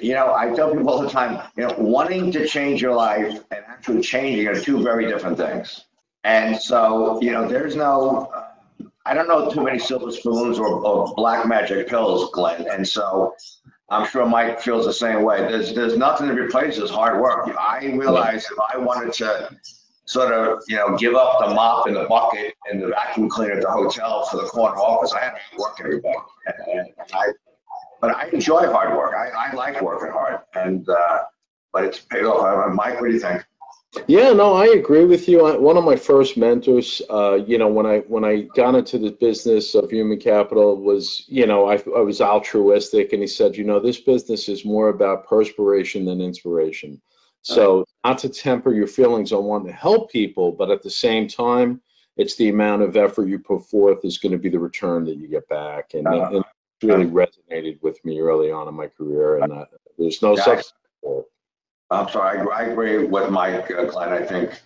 you 0.00 0.14
know, 0.14 0.34
I 0.34 0.50
tell 0.54 0.72
people 0.72 0.88
all 0.88 1.02
the 1.02 1.10
time, 1.10 1.46
you 1.56 1.66
know, 1.66 1.74
wanting 1.76 2.32
to 2.32 2.46
change 2.46 2.80
your 2.80 2.94
life 2.94 3.44
and 3.50 3.64
actually 3.68 4.00
changing 4.00 4.46
are 4.48 4.58
two 4.58 4.82
very 4.82 5.06
different 5.06 5.36
things. 5.36 5.84
And 6.24 6.56
so, 6.56 7.20
you 7.20 7.32
know, 7.32 7.46
there's 7.46 7.76
no, 7.76 8.32
I 9.04 9.14
don't 9.14 9.28
know 9.28 9.50
too 9.50 9.62
many 9.62 9.78
silver 9.78 10.10
spoons 10.10 10.58
or, 10.58 10.68
or 10.68 11.14
black 11.14 11.46
magic 11.46 11.88
pills, 11.88 12.30
Glenn. 12.32 12.66
And 12.70 12.86
so 12.86 13.34
I'm 13.90 14.06
sure 14.08 14.26
Mike 14.26 14.60
feels 14.60 14.86
the 14.86 14.92
same 14.92 15.22
way. 15.22 15.40
There's, 15.40 15.74
there's 15.74 15.96
nothing 15.96 16.28
to 16.28 16.34
replace 16.34 16.76
this 16.78 16.90
hard 16.90 17.20
work. 17.20 17.54
I 17.58 17.86
realize 17.86 18.44
if 18.44 18.58
I 18.72 18.78
wanted 18.78 19.12
to 19.14 19.50
sort 20.08 20.32
of, 20.32 20.62
you 20.68 20.76
know, 20.76 20.96
give 20.96 21.14
up 21.14 21.38
the 21.38 21.54
mop 21.54 21.86
and 21.86 21.94
the 21.94 22.04
bucket 22.04 22.54
and 22.70 22.82
the 22.82 22.88
vacuum 22.88 23.28
cleaner 23.28 23.52
at 23.52 23.62
the 23.62 23.70
hotel 23.70 24.24
for 24.24 24.38
the 24.38 24.44
corner 24.44 24.76
office, 24.76 25.12
I 25.12 25.20
had 25.20 25.32
to 25.32 25.58
work 25.58 25.76
every 25.80 26.00
day. 26.00 26.14
And, 26.46 26.86
and 26.98 27.12
I, 27.12 27.26
but 28.00 28.16
I 28.16 28.28
enjoy 28.30 28.66
hard 28.72 28.96
work. 28.96 29.14
I, 29.14 29.28
I 29.28 29.52
like 29.52 29.82
working 29.82 30.10
hard, 30.10 30.40
and 30.54 30.88
uh, 30.88 31.18
but 31.74 31.84
it's 31.84 31.98
paid 31.98 32.24
off. 32.24 32.40
Uh, 32.40 32.72
Mike, 32.72 33.00
what 33.00 33.08
do 33.08 33.12
you 33.12 33.20
think? 33.20 33.44
Yeah, 34.06 34.32
no, 34.32 34.54
I 34.54 34.66
agree 34.66 35.04
with 35.04 35.28
you. 35.28 35.44
One 35.60 35.76
of 35.76 35.84
my 35.84 35.96
first 35.96 36.36
mentors, 36.36 37.02
uh, 37.10 37.34
you 37.46 37.58
know, 37.58 37.68
when 37.68 37.84
I 37.84 37.98
when 38.00 38.24
I 38.24 38.42
got 38.54 38.76
into 38.76 38.98
the 38.98 39.10
business 39.10 39.74
of 39.74 39.90
human 39.90 40.18
capital 40.18 40.80
was, 40.80 41.24
you 41.28 41.46
know, 41.46 41.68
I, 41.68 41.74
I 41.94 42.00
was 42.00 42.22
altruistic, 42.22 43.12
and 43.12 43.20
he 43.20 43.26
said, 43.28 43.56
you 43.56 43.64
know, 43.64 43.80
this 43.80 44.00
business 44.00 44.48
is 44.48 44.64
more 44.64 44.88
about 44.88 45.26
perspiration 45.26 46.06
than 46.06 46.22
inspiration. 46.22 47.02
So 47.54 47.84
not 48.04 48.18
to 48.18 48.28
temper 48.28 48.72
your 48.74 48.86
feelings 48.86 49.32
on 49.32 49.44
wanting 49.44 49.68
to 49.68 49.72
help 49.72 50.10
people, 50.12 50.52
but 50.52 50.70
at 50.70 50.82
the 50.82 50.90
same 50.90 51.26
time, 51.28 51.80
it's 52.16 52.36
the 52.36 52.48
amount 52.48 52.82
of 52.82 52.96
effort 52.96 53.28
you 53.28 53.38
put 53.38 53.64
forth 53.64 54.04
is 54.04 54.18
going 54.18 54.32
to 54.32 54.38
be 54.38 54.48
the 54.48 54.58
return 54.58 55.04
that 55.04 55.16
you 55.16 55.28
get 55.28 55.48
back, 55.48 55.94
and, 55.94 56.06
Uh, 56.06 56.24
and 56.26 56.36
it 56.36 56.86
really 56.86 57.06
resonated 57.06 57.80
with 57.82 58.04
me 58.04 58.20
early 58.20 58.50
on 58.50 58.68
in 58.68 58.74
my 58.74 58.88
career, 58.88 59.38
and 59.38 59.52
uh, 59.52 59.64
there's 59.98 60.20
no 60.20 60.34
Yeah, 60.36 60.42
I- 60.42 60.44
substitute 60.44 60.78
for 61.02 61.20
it. 61.20 61.26
I'm 61.90 62.08
sorry, 62.10 62.38
I, 62.40 62.44
I 62.44 62.62
agree 62.64 63.04
with 63.04 63.30
Mike, 63.30 63.70
uh, 63.70 63.84
Glenn. 63.84 64.12
I 64.12 64.22
think, 64.22 64.60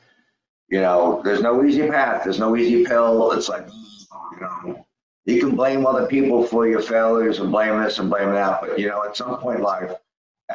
you 0.69 0.81
know, 0.81 1.21
there's 1.25 1.41
no 1.41 1.62
easy 1.65 1.87
path. 1.89 2.25
There's 2.25 2.41
no 2.41 2.57
easy 2.57 2.85
pill. 2.85 3.31
It's 3.31 3.49
like, 3.49 3.69
you 3.69 4.41
know, 4.41 4.85
you 5.25 5.39
can 5.39 5.55
blame 5.55 5.87
other 5.87 6.07
people 6.09 6.45
for 6.45 6.67
your 6.67 6.83
failures 6.83 7.39
and 7.39 7.53
blame 7.53 7.81
this 7.81 8.01
and 8.01 8.11
blame 8.11 8.33
that, 8.33 8.61
but 8.61 8.77
you 8.77 8.89
know, 8.89 9.05
at 9.05 9.17
some 9.17 9.39
point 9.39 9.59
in 9.59 9.65
life, 9.65 9.93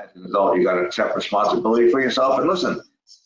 as 0.04 0.16
an 0.16 0.25
adult, 0.25 0.58
you 0.58 0.63
got 0.63 0.75
to 0.75 0.82
accept 0.82 1.16
responsibility 1.16 1.89
for 1.89 2.01
yourself. 2.01 2.39
And 2.39 2.48
listen, 2.48 2.82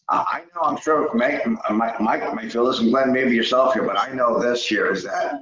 I, 0.09 0.41
know, 0.53 0.61
I'm 0.61 0.77
sure 0.77 1.13
Mike, 1.13 1.45
Mike, 1.69 2.01
Mike 2.01 2.35
may 2.35 2.49
feel 2.49 2.65
this, 2.65 2.79
and 2.79 2.89
Glenn, 2.91 3.13
maybe 3.13 3.35
yourself 3.35 3.73
here, 3.73 3.83
but 3.83 3.97
I 3.97 4.11
know 4.13 4.39
this 4.39 4.65
here 4.65 4.91
is 4.91 5.03
that 5.03 5.39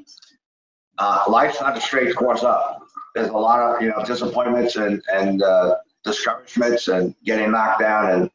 uh, 0.99 1.23
life's 1.27 1.59
not 1.59 1.77
a 1.77 1.81
straight 1.81 2.15
course 2.15 2.43
up. 2.43 2.83
There's 3.15 3.29
a 3.29 3.33
lot 3.33 3.59
of, 3.59 3.81
you 3.81 3.89
know, 3.89 4.03
disappointments 4.05 4.75
and, 4.75 5.01
and, 5.11 5.41
uh, 5.41 5.77
discouragements 6.03 6.87
and 6.87 7.15
getting 7.25 7.51
knocked 7.51 7.81
down. 7.81 8.11
And 8.11 8.31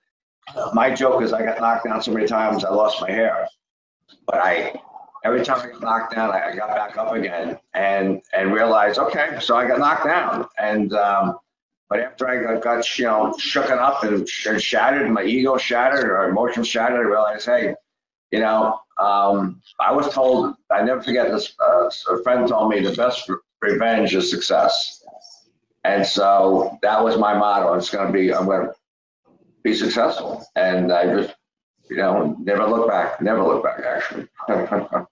my 0.75 0.95
joke 0.95 1.23
is 1.23 1.33
I 1.33 1.45
got 1.45 1.61
knocked 1.61 1.85
down 1.85 2.03
so 2.03 2.13
many 2.13 2.27
times 2.27 2.65
I 2.65 2.71
lost 2.71 3.01
my 3.01 3.11
hair. 3.11 3.49
But 4.27 4.37
I, 4.37 4.75
every 5.25 5.45
time 5.45 5.61
I 5.61 5.73
got 5.73 5.81
knocked 5.81 6.15
down, 6.15 6.31
I 6.31 6.55
got 6.55 6.75
back 6.75 6.97
up 6.97 7.13
again 7.13 7.59
and 7.75 8.21
and 8.33 8.53
realized, 8.53 8.99
okay, 8.99 9.39
so 9.41 9.57
I 9.57 9.67
got 9.67 9.79
knocked 9.79 10.05
down. 10.05 10.47
And 10.59 10.93
um, 10.95 11.39
but 11.95 12.03
after 12.03 12.29
I 12.29 12.59
got, 12.59 12.99
you 12.99 13.05
know 13.05 13.37
shooken 13.39 13.79
up 13.79 14.03
and, 14.03 14.29
and 14.49 14.61
shattered, 14.61 15.09
my 15.13 15.23
ego 15.23 15.57
shattered 15.57 16.11
or 16.11 16.29
emotions 16.29 16.67
shattered, 16.67 16.99
I 16.99 17.09
realized, 17.09 17.47
hey, 17.47 17.77
you 18.33 18.41
know, 18.41 18.81
um, 19.01 19.63
I 19.79 19.93
was 19.93 20.13
told, 20.13 20.57
I 20.73 20.83
never 20.83 21.01
forget 21.01 21.31
this. 21.31 21.55
Uh, 21.65 21.89
a 22.11 22.23
friend 22.25 22.49
told 22.49 22.71
me 22.71 22.81
the 22.81 22.97
best 22.97 23.31
revenge 23.63 24.13
is 24.17 24.29
success. 24.29 25.05
And 25.85 26.05
so 26.05 26.79
that 26.83 27.05
was 27.05 27.17
my 27.17 27.39
motto. 27.39 27.75
It's 27.75 27.91
going 27.91 28.09
to 28.09 28.13
be, 28.13 28.35
I'm 28.35 28.47
going 28.47 28.67
to 28.67 28.75
be 29.63 29.73
successful. 29.73 30.45
And 30.57 30.93
I 30.93 31.07
just 31.07 31.35
You 31.89 31.99
know, 31.99 32.37
never 32.41 32.67
look 32.67 32.89
back, 32.89 33.21
never 33.21 33.45
look 33.45 33.63
back, 33.63 33.81
actually. 33.87 34.27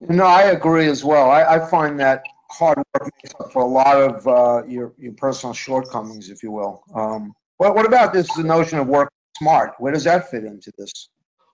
No, 0.00 0.24
I 0.26 0.42
agree 0.42 0.86
as 0.86 1.04
well. 1.04 1.30
I, 1.30 1.44
I 1.56 1.70
find 1.70 1.98
that 1.98 2.22
hard 2.50 2.78
work 2.78 3.10
makes 3.22 3.34
up 3.40 3.52
for 3.52 3.62
a 3.62 3.66
lot 3.66 3.96
of 3.96 4.26
uh, 4.26 4.66
your 4.66 4.94
your 4.98 5.12
personal 5.12 5.54
shortcomings, 5.54 6.30
if 6.30 6.42
you 6.42 6.50
will. 6.50 6.82
Um, 6.94 7.32
what 7.58 7.74
what 7.74 7.86
about 7.86 8.12
this 8.12 8.32
the 8.34 8.42
notion 8.42 8.78
of 8.78 8.86
work 8.86 9.10
smart? 9.36 9.74
Where 9.78 9.92
does 9.92 10.04
that 10.04 10.30
fit 10.30 10.44
into 10.44 10.72
this? 10.78 11.10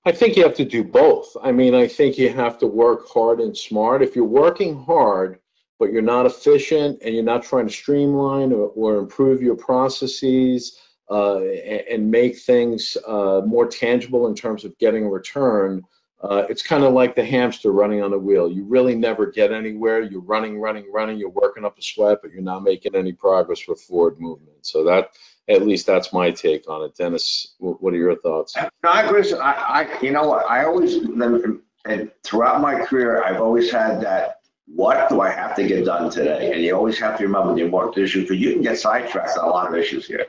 I 0.07 0.13
think 0.13 0.37
you 0.37 0.43
have 0.43 0.55
to 0.57 0.65
do 0.65 0.85
both. 0.85 1.35
I 1.43 1.51
mean, 1.51 1.75
I 1.75 1.89
think 1.89 2.19
you 2.19 2.29
have 2.29 2.59
to 2.59 2.67
work 2.67 3.09
hard 3.09 3.41
and 3.41 3.57
smart. 3.57 4.03
If 4.03 4.15
you're 4.15 4.25
working 4.27 4.85
hard, 4.85 5.39
but 5.79 5.93
you're 5.93 6.03
not 6.03 6.27
efficient 6.27 6.99
and 7.03 7.15
you're 7.15 7.25
not 7.25 7.43
trying 7.43 7.67
to 7.67 7.73
streamline 7.73 8.53
or, 8.53 8.69
or 8.69 8.97
improve 8.97 9.43
your 9.43 9.57
processes 9.57 10.79
uh, 11.11 11.41
and, 11.41 11.83
and 11.91 12.11
make 12.11 12.39
things 12.39 12.97
uh, 13.07 13.41
more 13.47 13.67
tangible 13.67 14.27
in 14.27 14.35
terms 14.35 14.65
of 14.65 14.77
getting 14.79 15.05
a 15.05 15.09
return, 15.09 15.83
uh, 16.25 16.47
it's 16.49 16.63
kind 16.63 16.85
of 16.85 16.93
like 16.95 17.15
the 17.15 17.25
hamster 17.25 17.71
running 17.71 18.03
on 18.03 18.11
the 18.11 18.19
wheel. 18.19 18.51
You 18.51 18.65
really 18.65 18.95
never 18.95 19.27
get 19.27 19.53
anywhere. 19.53 20.01
You're 20.03 20.21
running, 20.21 20.59
running, 20.59 20.87
running. 20.91 21.19
You're 21.19 21.29
working 21.29 21.65
up 21.65 21.79
a 21.79 21.83
sweat, 21.83 22.19
but 22.23 22.33
you're 22.33 22.43
not 22.43 22.63
making 22.63 22.95
any 22.95 23.13
progress 23.13 23.69
with 23.69 23.81
forward 23.81 24.19
movement. 24.19 24.59
So 24.63 24.85
that, 24.85 25.11
at 25.49 25.67
least 25.67 25.87
that's 25.87 26.13
my 26.13 26.31
take 26.31 26.69
on 26.69 26.83
it. 26.87 26.97
Dennis, 26.97 27.55
what 27.59 27.93
are 27.93 27.99
your 27.99 28.17
thoughts? 28.17 28.57
No, 28.57 28.91
I 28.91 29.03
agree. 29.03 29.31
I, 29.39 29.99
you 30.01 30.13
know 30.13 30.33
I 30.33 30.65
always, 30.65 30.95
and 31.87 32.11
throughout 32.23 32.63
my 32.63 32.85
career, 32.87 33.23
I've 33.23 33.43
always 33.43 33.71
had 33.71 34.01
that, 34.01 34.41
what 34.67 35.11
do 35.11 35.21
I 35.21 35.29
have 35.29 35.55
to 35.57 35.67
get 35.67 35.85
done 35.85 36.11
today? 36.11 36.53
And 36.53 36.63
you 36.63 36.75
always 36.75 36.99
have 36.99 37.19
to 37.19 37.25
remember 37.25 37.55
the 37.55 37.61
important 37.61 37.99
issue, 37.99 38.23
because 38.23 38.39
you 38.39 38.55
can 38.55 38.63
get 38.63 38.79
sidetracked 38.79 39.37
on 39.37 39.45
a 39.45 39.51
lot 39.51 39.69
of 39.69 39.77
issues 39.77 40.07
here. 40.07 40.25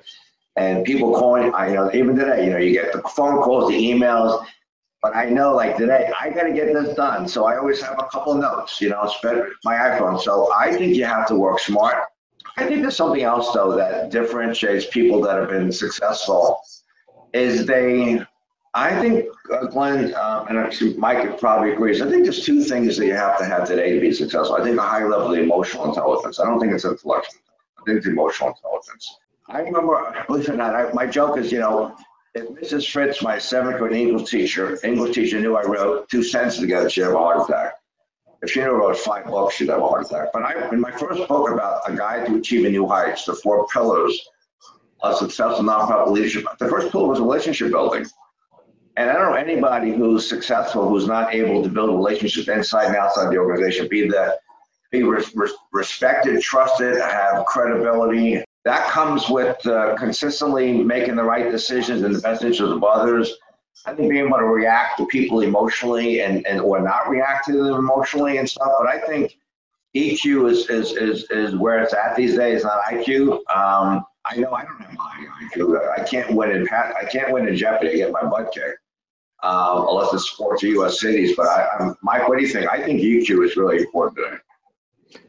And 0.58 0.84
people 0.84 1.14
calling, 1.14 1.54
I 1.54 1.70
know, 1.70 1.90
even 1.94 2.18
today, 2.18 2.44
you 2.46 2.52
know, 2.52 2.58
you 2.58 2.74
get 2.74 2.92
the 2.92 3.02
phone 3.16 3.42
calls, 3.42 3.70
the 3.70 3.76
emails, 3.76 4.46
but 5.06 5.16
I 5.16 5.26
know 5.30 5.54
like 5.54 5.78
today, 5.78 6.12
I 6.20 6.32
gotta 6.32 6.52
get 6.52 6.74
this 6.74 6.96
done. 6.96 7.28
So 7.28 7.46
I 7.46 7.58
always 7.58 7.80
have 7.84 8.00
a 8.00 8.08
couple 8.12 8.34
notes, 8.34 8.82
you 8.82 8.90
know, 8.90 9.08
better, 9.22 9.52
my 9.64 9.76
iPhone. 9.76 10.20
So 10.20 10.52
I 10.52 10.72
think 10.72 10.96
you 10.96 11.06
have 11.06 11.28
to 11.28 11.36
work 11.36 11.60
smart. 11.60 12.06
I 12.58 12.66
think 12.66 12.82
there's 12.82 12.96
something 12.96 13.22
else 13.22 13.54
though 13.54 13.76
that 13.76 14.10
differentiates 14.10 14.88
people 14.88 15.22
that 15.22 15.38
have 15.38 15.50
been 15.50 15.72
successful 15.72 16.60
is 17.34 17.68
they, 17.68 18.20
I 18.74 19.00
think 19.00 19.26
uh, 19.54 19.68
Glenn, 19.68 20.16
um, 20.16 20.48
and 20.48 20.58
actually 20.58 20.96
Mike 20.96 21.40
probably 21.40 21.74
agrees, 21.74 22.02
I 22.02 22.10
think 22.10 22.24
there's 22.24 22.44
two 22.44 22.64
things 22.64 22.98
that 22.98 23.06
you 23.06 23.14
have 23.14 23.38
to 23.38 23.46
have 23.46 23.68
today 23.68 23.94
to 23.94 24.02
be 24.02 24.12
successful. 24.12 24.56
I 24.56 24.64
think 24.64 24.76
a 24.80 24.82
high 24.82 25.06
level 25.06 25.34
of 25.34 25.38
emotional 25.38 25.86
intelligence. 25.88 26.40
I 26.40 26.46
don't 26.46 26.60
think 26.60 26.74
it's 26.74 26.84
intellectual. 26.84 27.42
I 27.78 27.84
think 27.86 27.98
it's 28.00 28.08
emotional 28.08 28.50
intelligence. 28.50 29.20
I 29.50 29.60
remember, 29.60 30.26
believe 30.26 30.50
it 30.50 30.54
or 30.56 30.58
not, 30.58 30.74
I, 30.74 30.92
my 30.94 31.06
joke 31.06 31.38
is, 31.38 31.52
you 31.52 31.60
know, 31.60 31.96
if 32.36 32.50
Mrs. 32.50 32.92
Fritz, 32.92 33.22
my 33.22 33.40
seventh 33.40 33.78
grade 33.78 33.96
English 33.96 34.30
teacher, 34.30 34.78
English 34.84 35.16
teacher 35.16 35.40
knew 35.40 35.56
I 35.56 35.64
wrote 35.64 36.10
two 36.10 36.22
sentences 36.22 36.60
together, 36.60 36.90
she'd 36.90 37.02
have 37.02 37.14
a 37.14 37.18
heart 37.18 37.50
attack. 37.50 37.76
If 38.42 38.52
she 38.52 38.60
knew 38.60 38.68
I 38.68 38.72
wrote 38.72 38.98
five 38.98 39.26
books, 39.26 39.56
she'd 39.56 39.70
have 39.70 39.82
a 39.82 39.88
heart 39.88 40.06
attack. 40.06 40.28
But 40.34 40.44
I, 40.44 40.70
in 40.70 40.82
my 40.82 40.92
first 40.92 41.28
book 41.30 41.50
about 41.50 41.90
a 41.90 41.96
guide 41.96 42.26
to 42.28 42.36
achieving 42.36 42.74
new 42.74 42.88
heights, 42.88 43.24
the 43.24 43.34
four 43.36 43.66
pillars 43.68 44.22
of 45.02 45.16
successful 45.16 45.64
nonprofit 45.64 46.12
leadership, 46.12 46.46
the 46.60 46.68
first 46.68 46.92
pillar 46.92 47.08
was 47.08 47.20
relationship 47.22 47.72
building. 47.72 48.06
And 48.98 49.10
I 49.10 49.14
don't 49.14 49.32
know 49.32 49.34
anybody 49.34 49.92
who's 49.92 50.28
successful 50.28 50.90
who's 50.90 51.08
not 51.08 51.34
able 51.34 51.64
to 51.64 51.70
build 51.70 51.90
relationships 51.90 52.50
inside 52.50 52.88
and 52.88 52.96
outside 52.98 53.32
the 53.32 53.38
organization, 53.38 53.88
be 53.88 54.10
that 54.10 54.40
be 54.92 55.04
res- 55.04 55.36
res- 55.36 55.54
respected, 55.72 56.42
trusted, 56.42 56.98
have 57.00 57.46
credibility. 57.46 58.44
That 58.66 58.90
comes 58.90 59.30
with 59.30 59.66
uh, 59.68 59.96
consistently 59.96 60.84
making 60.84 61.16
the 61.16 61.24
right 61.24 61.52
decisions 61.52 62.02
in 62.02 62.12
the 62.12 62.20
best 62.20 62.44
interest 62.44 62.62
of 62.62 62.84
others. 62.84 63.32
I 63.86 63.94
think 63.94 64.10
being 64.10 64.26
able 64.26 64.40
to 64.40 64.46
react 64.46 64.98
to 64.98 65.06
people 65.06 65.42
emotionally 65.42 66.22
and, 66.22 66.46
and 66.48 66.60
or 66.60 66.82
not 66.82 67.08
react 67.08 67.46
to 67.48 67.54
them 67.54 67.76
emotionally 67.76 68.38
and 68.38 68.50
stuff. 68.50 68.72
But 68.80 68.88
I 68.88 69.00
think 69.02 69.38
EQ 69.96 70.50
is 70.50 70.70
is 70.70 70.94
is, 70.94 71.30
is 71.30 71.56
where 71.56 71.84
it's 71.84 71.94
at 71.94 72.16
these 72.16 72.36
days, 72.36 72.64
not 72.64 72.84
IQ. 72.86 73.34
Um, 73.56 74.04
I 74.26 74.38
know 74.38 74.52
I 74.52 74.66
don't 74.66 74.82
have 74.82 74.98
high 74.98 75.26
IQ. 75.44 76.00
I 76.00 76.04
can't 76.04 76.34
win 76.36 76.52
in. 76.52 76.68
I 76.70 77.06
can't 77.12 77.32
win 77.32 77.48
in 77.48 77.56
Jeopardy. 77.56 77.92
I 77.92 77.96
get 77.98 78.12
my 78.12 78.24
butt 78.24 78.52
kicked. 78.52 78.80
Um, 79.44 79.86
unless 79.90 80.12
it's 80.12 80.32
sports 80.32 80.64
or 80.64 80.68
U.S. 80.68 81.00
cities, 81.00 81.36
but 81.36 81.46
I, 81.46 81.68
I'm, 81.80 81.96
Mike, 82.02 82.28
what 82.28 82.40
do 82.40 82.44
you 82.44 82.50
think? 82.50 82.68
I 82.68 82.82
think 82.82 83.02
EQ 83.02 83.46
is 83.46 83.56
really 83.56 83.78
important 83.78 84.18
today. 84.18 84.38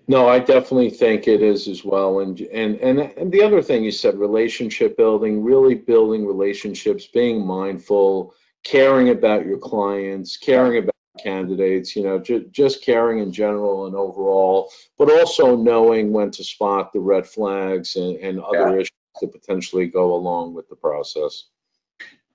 No, 0.08 0.28
I 0.28 0.38
definitely 0.38 0.90
think 0.90 1.26
it 1.26 1.42
is 1.42 1.68
as 1.68 1.84
well. 1.84 2.20
And 2.20 2.40
and 2.40 2.76
and 2.76 3.00
and 3.00 3.32
the 3.32 3.42
other 3.42 3.62
thing 3.62 3.82
you 3.82 3.90
said, 3.90 4.18
relationship 4.18 4.96
building, 4.96 5.42
really 5.42 5.74
building 5.74 6.26
relationships, 6.26 7.06
being 7.06 7.44
mindful, 7.44 8.34
caring 8.62 9.10
about 9.10 9.46
your 9.46 9.58
clients, 9.58 10.36
caring 10.36 10.78
about 10.78 10.94
candidates, 11.18 11.96
you 11.96 12.02
know, 12.02 12.18
ju- 12.18 12.48
just 12.50 12.84
caring 12.84 13.18
in 13.20 13.32
general 13.32 13.86
and 13.86 13.96
overall, 13.96 14.70
but 14.98 15.10
also 15.10 15.56
knowing 15.56 16.12
when 16.12 16.30
to 16.30 16.44
spot 16.44 16.92
the 16.92 17.00
red 17.00 17.26
flags 17.26 17.96
and, 17.96 18.16
and 18.18 18.40
other 18.40 18.78
issues 18.78 18.90
that 19.20 19.32
potentially 19.32 19.86
go 19.86 20.14
along 20.14 20.54
with 20.54 20.68
the 20.68 20.76
process. 20.76 21.44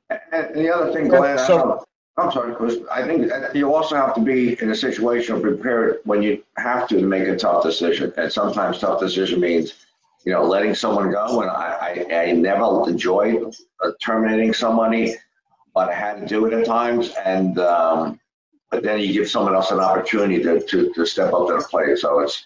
And 0.10 0.56
the 0.56 0.74
other 0.74 0.92
thing, 0.92 1.08
Glenn, 1.08 1.38
I 1.38 1.48
don't 1.48 1.70
know, 1.70 1.84
I'm 2.18 2.32
sorry, 2.32 2.54
Chris, 2.56 2.78
I 2.92 3.04
think 3.04 3.30
that 3.30 3.56
you 3.56 3.74
also 3.74 3.96
have 3.96 4.14
to 4.16 4.22
be 4.22 4.62
in 4.62 4.70
a 4.70 4.76
situation 4.76 5.42
prepared 5.42 6.00
when 6.04 6.22
you 6.22 6.44
have 6.58 6.88
to 6.90 7.02
make 7.02 7.28
a 7.28 7.36
tough 7.36 7.64
decision. 7.64 8.14
And 8.18 8.32
sometimes 8.32 8.80
tough 8.80 9.00
decision 9.00 9.40
means, 9.40 9.86
you 10.26 10.34
know, 10.34 10.44
letting 10.44 10.76
someone 10.76 11.10
go. 11.10 11.42
And 11.42 11.50
I, 11.50 12.06
I, 12.12 12.16
I 12.16 12.32
never 12.34 12.90
enjoyed 12.90 13.56
uh, 13.82 13.92
terminating 14.02 14.54
somebody, 14.54 15.16
but 15.74 15.90
I 15.90 15.94
had 15.94 16.20
to 16.20 16.26
do 16.26 16.46
it 16.46 16.54
at 16.54 16.66
times. 16.66 17.14
And, 17.26 17.58
um, 17.60 18.20
but 18.70 18.84
then 18.84 19.00
you 19.00 19.14
give 19.14 19.30
someone 19.30 19.56
else 19.56 19.72
an 19.72 19.80
opportunity 19.80 20.44
to, 20.44 20.60
to, 20.60 20.94
to 20.94 21.06
step 21.06 21.34
up 21.34 21.48
to 21.48 21.54
the 21.54 21.64
plate. 21.70 21.98
So 21.98 22.20
it's, 22.20 22.46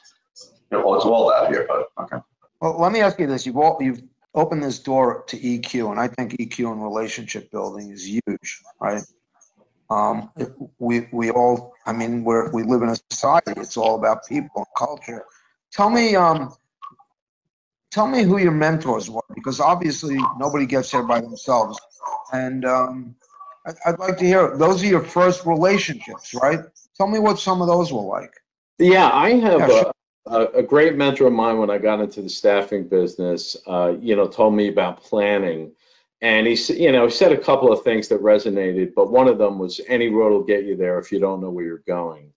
you 0.72 0.77
know, 0.77 0.93
it's 0.93 1.05
all 1.05 1.34
out 1.34 1.50
here, 1.50 1.65
but, 1.67 1.89
okay. 2.03 2.24
Well, 2.62 2.79
let 2.79 2.91
me 2.91 3.01
ask 3.01 3.19
you 3.19 3.27
this. 3.27 3.45
You've 3.45 3.57
all, 3.57 3.77
you've 3.81 4.01
opened 4.36 4.63
this 4.63 4.79
door 4.79 5.24
to 5.27 5.38
EQ, 5.38 5.91
and 5.91 6.00
I 6.00 6.07
think 6.07 6.34
EQ 6.34 6.74
in 6.74 6.81
relationship 6.81 7.51
building 7.51 7.89
is 7.89 8.07
huge, 8.07 8.62
right? 8.79 9.01
Um, 9.89 10.32
we, 10.80 11.08
we 11.12 11.30
all, 11.32 11.74
I 11.86 11.94
mean, 11.94 12.24
we're, 12.24 12.51
we 12.51 12.63
live 12.63 12.82
in 12.82 12.89
a 12.89 12.96
society. 13.12 13.54
It's 13.58 13.77
all 13.77 13.96
about 13.96 14.25
people 14.27 14.50
and 14.58 14.65
culture. 14.77 15.25
Tell 15.72 15.89
me, 15.89 16.15
um, 16.15 16.54
tell 17.92 18.08
me 18.08 18.24
who 18.24 18.38
your 18.38 18.51
mentors 18.51 19.10
were, 19.10 19.22
because 19.34 19.60
obviously 19.60 20.18
nobody 20.38 20.65
gets 20.65 20.92
there 20.92 21.04
by 21.04 21.22
themselves. 21.22 21.80
And, 22.34 22.65
um, 22.65 23.15
I'd, 23.68 23.75
I'd 23.86 24.00
like 24.00 24.18
to 24.18 24.25
hear, 24.25 24.58
those 24.58 24.84
are 24.84 24.88
your 24.88 25.04
first 25.04 25.46
relationships, 25.46 26.34
right? 26.34 26.60
Tell 26.98 27.08
me 27.08 27.20
what 27.20 27.39
some 27.39 27.62
of 27.62 27.68
those 27.68 27.92
were 27.92 28.01
like. 28.01 28.34
Yeah, 28.80 29.10
I 29.12 29.32
have 29.32 29.60
Yeah, 29.60 29.65
a, 29.65 29.70
sure. 29.70 29.92
a, 30.27 30.46
a 30.60 30.63
great 30.63 30.96
mentor 30.96 31.27
of 31.27 31.34
mine 31.34 31.58
when 31.58 31.70
I 31.70 31.77
got 31.77 32.01
into 32.01 32.22
the 32.22 32.30
staffing 32.30 32.88
business, 32.88 33.56
uh, 33.68 33.96
you 34.00 34.15
know, 34.15 34.27
told 34.27 34.56
me 34.56 34.68
about 34.68 35.01
planning. 35.01 35.72
And 36.22 36.48
he, 36.48 36.55
you 36.74 36.91
know, 36.91 37.10
said 37.10 37.31
a 37.31 37.38
couple 37.38 37.72
of 37.72 37.84
things 37.84 38.07
that 38.07 38.22
resonated, 38.22 38.93
but 38.95 39.12
one 39.12 39.27
of 39.27 39.38
them 39.38 39.60
was 39.60 39.81
any 39.88 40.07
road 40.07 40.31
will 40.31 40.43
get 40.43 40.65
you 40.65 40.75
there 40.75 40.98
if 40.98 41.12
you 41.12 41.19
don't 41.19 41.41
know 41.41 41.50
where 41.50 41.65
you're 41.65 41.84
going. 41.88 42.31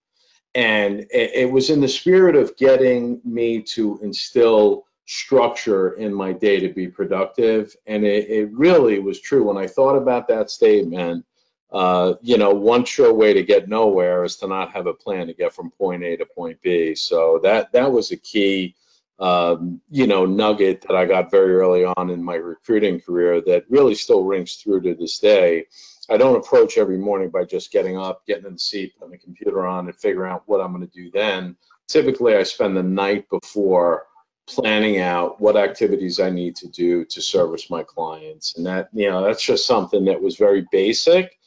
And 0.55 1.01
it, 1.11 1.31
it 1.35 1.51
was 1.51 1.71
in 1.71 1.81
the 1.81 1.89
spirit 1.89 2.35
of 2.35 2.57
getting 2.57 3.21
me 3.25 3.63
to 3.63 4.01
instill 4.03 4.87
structure 5.07 5.93
in 5.93 6.13
my 6.13 6.33
day 6.33 6.61
to 6.61 6.69
be 6.69 6.87
productive. 6.87 7.75
And 7.87 8.05
it, 8.05 8.29
it 8.29 8.51
really 8.53 8.99
was 8.99 9.21
true. 9.21 9.45
When 9.45 9.57
I 9.57 9.67
thought 9.67 9.97
about 9.97 10.29
that 10.29 10.51
statement, 10.51 11.25
uh, 11.71 12.15
you 12.23 12.39
know, 12.39 12.51
one 12.51 12.85
sure 12.85 13.13
way 13.13 13.33
to 13.33 13.43
get 13.43 13.69
nowhere 13.69 14.25
is 14.25 14.37
to 14.37 14.47
not 14.47 14.71
have 14.73 14.87
a 14.87 14.95
plan 14.95 15.27
to 15.27 15.35
get 15.35 15.53
from 15.53 15.71
point 15.71 16.03
A 16.03 16.17
to 16.17 16.27
point 16.27 16.61
B. 16.63 16.95
So 16.95 17.41
that 17.43 17.73
that 17.73 17.91
was 17.91 18.11
a 18.11 18.17
key, 18.17 18.75
um, 19.19 19.81
you 19.91 20.07
know, 20.07 20.25
nugget 20.25 20.83
that 20.83 20.97
I 20.97 21.05
got 21.05 21.31
very 21.31 21.55
early 21.55 21.85
on 21.85 22.11
in 22.11 22.23
my 22.23 22.37
recruiting 22.37 23.01
career 23.01 23.41
that 23.43 23.65
really 23.69 23.95
still 23.95 24.25
rings 24.25 24.55
through 24.55 24.83
to 24.83 24.95
this 24.95 25.19
day. 25.19 25.67
I 26.09 26.17
don't 26.17 26.37
approach 26.37 26.79
every 26.79 26.99
morning 26.99 27.29
by 27.29 27.45
just 27.45 27.73
getting 27.73 27.99
up, 27.99 28.25
getting 28.27 28.47
in 28.47 28.53
the 28.55 28.59
seat, 28.59 28.95
putting 28.99 29.13
the 29.13 29.19
computer 29.19 29.67
on, 29.67 29.87
and 29.87 29.97
figuring 29.97 30.33
out 30.33 30.45
what 30.47 30.61
I'm 30.61 30.73
going 30.73 30.87
to 30.87 30.93
do 30.93 31.11
then. 31.11 31.57
Typically, 31.89 32.37
I 32.37 32.43
spend 32.45 32.77
the 32.77 32.83
night 32.83 33.29
before 33.29 34.07
planning 34.47 35.01
out 35.01 35.41
what 35.41 35.57
activities 35.57 36.21
I 36.21 36.31
need 36.31 36.57
to 36.57 36.69
do 36.69 37.05
to 37.05 37.21
service 37.21 37.69
my 37.71 37.83
clients, 37.83 38.57
and 38.57 38.67
that 38.67 38.89
you 38.93 39.11
know 39.11 39.23
that's 39.23 39.43
just 39.43 39.67
something 39.67 40.05
that 40.07 40.21
was 40.21 40.37
very 40.37 40.67
basic 40.71 41.38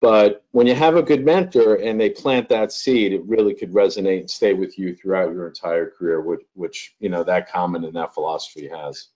but 0.00 0.44
when 0.52 0.66
you 0.66 0.74
have 0.74 0.96
a 0.96 1.02
good 1.02 1.24
mentor 1.24 1.74
and 1.76 2.00
they 2.00 2.10
plant 2.10 2.48
that 2.48 2.72
seed, 2.72 3.12
it 3.12 3.22
really 3.26 3.54
could 3.54 3.72
resonate 3.72 4.20
and 4.20 4.30
stay 4.30 4.54
with 4.54 4.78
you 4.78 4.94
throughout 4.94 5.32
your 5.32 5.46
entire 5.48 5.90
career, 5.90 6.20
which, 6.22 6.40
which 6.54 6.94
you 7.00 7.08
know 7.10 7.22
that 7.24 7.50
common 7.50 7.84
and 7.84 7.94
that 7.94 8.14
philosophy 8.14 8.68
has. 8.68 9.08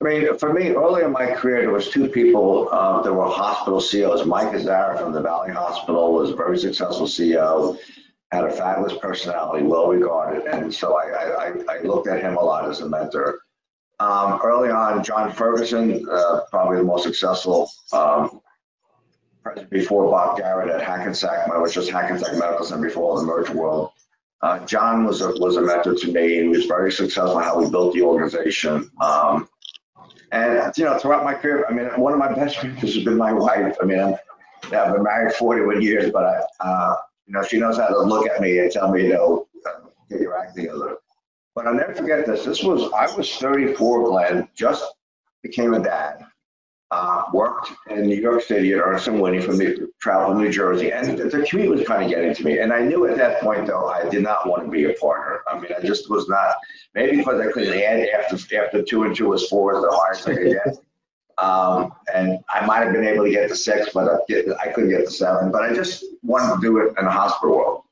I 0.00 0.04
mean, 0.04 0.38
for 0.38 0.52
me, 0.52 0.70
early 0.70 1.02
in 1.04 1.12
my 1.12 1.26
career, 1.26 1.60
there 1.62 1.70
was 1.70 1.88
two 1.88 2.08
people 2.08 2.68
uh, 2.72 3.02
that 3.02 3.12
were 3.12 3.26
hospital 3.26 3.80
CEOs. 3.80 4.26
Mike 4.26 4.52
Azara 4.54 4.98
from 4.98 5.12
the 5.12 5.20
Valley 5.22 5.52
Hospital 5.52 6.12
was 6.12 6.30
a 6.30 6.36
very 6.36 6.58
successful 6.58 7.06
CEO, 7.06 7.78
had 8.32 8.44
a 8.44 8.50
fabulous 8.50 8.98
personality, 8.98 9.64
well 9.64 9.88
regarded, 9.88 10.44
and 10.46 10.74
so 10.74 10.98
I, 10.98 11.48
I, 11.48 11.52
I- 11.78 11.82
looked 11.82 12.08
at 12.08 12.20
him 12.20 12.36
a 12.36 12.42
lot 12.42 12.68
as 12.68 12.80
a 12.80 12.88
mentor. 12.88 13.40
Um, 14.00 14.40
early 14.42 14.70
on, 14.70 15.04
John 15.04 15.30
Ferguson, 15.32 16.04
uh, 16.10 16.40
probably 16.50 16.78
the 16.78 16.84
most 16.84 17.04
successful 17.04 17.70
um, 17.92 18.40
before 19.70 20.10
Bob 20.10 20.38
Garrett 20.38 20.70
at 20.70 20.82
Hackensack, 20.82 21.48
it 21.48 21.60
was 21.60 21.74
just 21.74 21.90
Hackensack 21.90 22.38
Medical 22.38 22.64
Center 22.64 22.86
before 22.88 23.18
the 23.18 23.26
merged 23.26 23.50
world. 23.50 23.90
Uh, 24.42 24.64
John 24.66 25.04
was 25.04 25.20
a, 25.20 25.28
was 25.38 25.56
a 25.56 25.62
mentor 25.62 25.94
to 25.94 26.12
me. 26.12 26.42
He 26.42 26.48
was 26.48 26.66
very 26.66 26.90
successful 26.90 27.38
in 27.38 27.44
how 27.44 27.60
we 27.60 27.70
built 27.70 27.94
the 27.94 28.02
organization. 28.02 28.90
Um, 29.00 29.48
and, 30.32 30.72
you 30.76 30.84
know, 30.84 30.98
throughout 30.98 31.24
my 31.24 31.34
career, 31.34 31.64
I 31.68 31.72
mean, 31.72 31.86
one 32.00 32.12
of 32.12 32.18
my 32.18 32.32
best 32.32 32.62
mentors 32.62 32.94
has 32.94 33.04
been 33.04 33.16
my 33.16 33.32
wife. 33.32 33.76
I 33.80 33.84
mean, 33.84 34.00
I'm, 34.00 34.14
yeah, 34.70 34.84
I've 34.84 34.94
been 34.94 35.04
married 35.04 35.34
41 35.34 35.82
years, 35.82 36.10
but 36.10 36.24
I, 36.24 36.42
uh, 36.60 36.96
you 37.26 37.34
know, 37.34 37.42
she 37.42 37.58
knows 37.58 37.76
how 37.76 37.86
to 37.86 37.98
look 38.00 38.28
at 38.28 38.40
me 38.40 38.58
and 38.58 38.70
tell 38.70 38.90
me, 38.90 39.06
you 39.06 39.12
know, 39.12 39.46
uh, 39.66 39.88
get 40.10 40.20
your 40.20 40.36
act 40.36 40.56
together. 40.56 40.96
But 41.54 41.66
I'll 41.66 41.74
never 41.74 41.94
forget 41.94 42.26
this. 42.26 42.44
This 42.44 42.62
was, 42.62 42.90
I 42.92 43.14
was 43.14 43.36
34, 43.36 44.08
Glenn, 44.08 44.48
just 44.56 44.84
became 45.42 45.74
a 45.74 45.82
dad. 45.82 46.24
Uh, 46.92 47.24
worked 47.32 47.72
in 47.88 48.06
New 48.06 48.20
York 48.20 48.42
City 48.42 48.74
at 48.74 48.78
Ernst 48.78 49.08
and 49.08 49.18
Whinney 49.18 49.40
from 49.40 49.56
the 49.56 49.90
travel 49.98 50.34
New 50.34 50.52
Jersey, 50.52 50.92
and 50.92 51.16
the, 51.16 51.24
the 51.24 51.46
commute 51.48 51.70
was 51.70 51.86
kind 51.86 52.02
of 52.04 52.10
getting 52.10 52.34
to 52.34 52.44
me. 52.44 52.58
And 52.58 52.70
I 52.70 52.80
knew 52.82 53.06
at 53.06 53.16
that 53.16 53.40
point, 53.40 53.66
though, 53.66 53.88
I 53.88 54.06
did 54.10 54.22
not 54.22 54.46
want 54.46 54.66
to 54.66 54.70
be 54.70 54.84
a 54.84 54.92
partner. 54.92 55.40
I 55.48 55.58
mean, 55.58 55.70
I 55.74 55.80
just 55.80 56.10
was 56.10 56.28
not. 56.28 56.54
Maybe 56.94 57.16
because 57.16 57.40
I 57.40 57.50
couldn't 57.50 57.72
add 57.72 58.06
after 58.10 58.36
after 58.62 58.82
two 58.82 59.04
and 59.04 59.16
two 59.16 59.28
was 59.28 59.48
four, 59.48 59.80
the 59.80 59.90
hardest 59.90 60.28
I 60.28 60.34
could 60.34 60.52
get. 60.52 60.76
Um, 61.38 61.94
and 62.12 62.40
I 62.50 62.66
might 62.66 62.84
have 62.84 62.92
been 62.92 63.06
able 63.06 63.24
to 63.24 63.30
get 63.30 63.48
to 63.48 63.56
six, 63.56 63.88
but 63.94 64.06
I, 64.06 64.42
I 64.62 64.68
couldn't 64.68 64.90
get 64.90 65.06
to 65.06 65.10
seven. 65.10 65.50
But 65.50 65.62
I 65.62 65.72
just 65.72 66.04
wanted 66.22 66.56
to 66.56 66.60
do 66.60 66.76
it 66.76 66.92
in 66.98 67.06
the 67.06 67.10
hospital 67.10 67.56
world. 67.56 67.82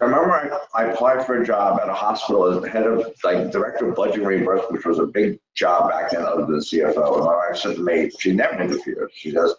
I 0.00 0.06
remember 0.06 0.32
I, 0.74 0.82
I 0.82 0.86
applied 0.86 1.24
for 1.24 1.40
a 1.40 1.46
job 1.46 1.78
at 1.80 1.88
a 1.88 1.94
hospital 1.94 2.46
as 2.46 2.60
the 2.60 2.68
head 2.68 2.84
of, 2.84 3.06
like, 3.22 3.52
director 3.52 3.88
of 3.88 3.94
budget 3.94 4.24
reimbursement, 4.24 4.72
which 4.72 4.84
was 4.84 4.98
a 4.98 5.06
big 5.06 5.38
job 5.54 5.90
back 5.90 6.10
then 6.10 6.22
other 6.22 6.46
than 6.46 6.56
CFO. 6.56 7.16
And 7.16 7.24
my 7.24 7.36
wife 7.36 7.56
said 7.56 7.76
to 7.76 7.82
me, 7.82 8.10
she 8.18 8.32
never 8.32 8.60
interfered. 8.60 9.10
She 9.14 9.30
goes, 9.30 9.54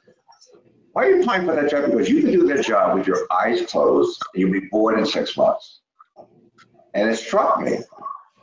why 0.92 1.06
are 1.06 1.10
you 1.12 1.22
applying 1.22 1.46
for 1.46 1.56
that 1.56 1.70
job? 1.70 1.92
Because 1.92 2.10
you 2.10 2.22
can 2.22 2.32
do 2.32 2.48
that 2.48 2.66
job 2.66 2.98
with 2.98 3.08
your 3.08 3.28
eyes 3.32 3.66
closed 3.66 4.22
and 4.34 4.42
you'll 4.42 4.52
be 4.52 4.68
bored 4.72 5.00
in 5.00 5.06
six 5.06 5.38
months. 5.38 5.82
And 6.94 7.10
it 7.10 7.16
struck 7.16 7.62
me. 7.62 7.80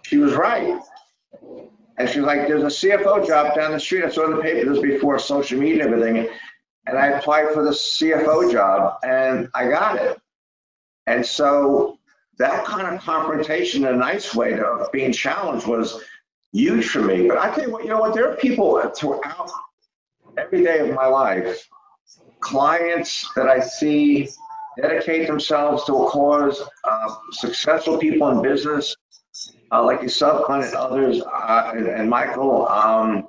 She 0.03 0.19
was 0.19 0.35
right. 0.35 0.79
And 1.99 2.09
she's 2.09 2.23
like, 2.23 2.49
there's 2.49 2.63
a 2.63 2.67
CFO 2.67 3.27
job 3.27 3.55
down 3.55 3.73
the 3.73 3.81
street. 3.81 4.05
I 4.05 4.11
saw 4.11 4.27
in 4.27 4.37
the 4.37 4.43
paper, 4.43 4.71
this 4.71 4.83
before 4.83 5.19
social 5.19 5.59
media 5.59 5.85
and 5.85 5.95
everything. 5.95 6.29
And 6.87 6.99
I 6.99 7.09
applied 7.09 7.53
for 7.55 7.63
the 7.65 7.71
CFO 7.71 8.51
job 8.51 8.99
and 9.03 9.49
I 9.55 9.69
got 9.69 9.97
it. 9.97 10.19
And 11.07 11.25
so 11.25 11.99
that 12.39 12.65
kind 12.65 12.87
of 12.87 13.01
confrontation 13.01 13.85
a 13.87 13.93
nice 13.93 14.35
way 14.35 14.51
to 14.51 14.65
of 14.65 14.93
being 14.93 15.13
challenged 15.13 15.67
was 15.67 16.03
huge 16.53 16.89
for 16.89 17.01
me. 17.01 17.29
But 17.29 17.39
I 17.39 17.55
tell 17.55 17.65
you 17.65 17.71
what, 17.71 17.85
you 17.85 17.91
know 17.91 18.01
what, 18.01 18.15
there 18.15 18.31
are 18.31 18.37
people 18.37 18.81
throughout 18.97 19.51
every 20.39 20.65
day 20.65 20.79
of 20.79 20.95
my 20.95 21.07
life, 21.07 21.69
clients 22.41 23.29
that 23.37 23.49
I 23.49 23.61
see 23.61 24.29
dedicate 24.81 25.27
themselves 25.27 25.85
to 25.85 25.93
a 25.95 26.11
cause, 26.11 26.63
uh, 26.85 27.15
successful 27.33 27.99
people 27.99 28.31
in 28.31 28.43
business, 28.43 28.97
uh, 29.71 29.85
like 29.85 30.03
yourself, 30.03 30.47
Glenn, 30.47 30.63
and 30.63 30.75
others, 30.75 31.21
uh, 31.23 31.73
and, 31.75 31.87
and 31.87 32.09
Michael. 32.09 32.67
Um, 32.69 33.29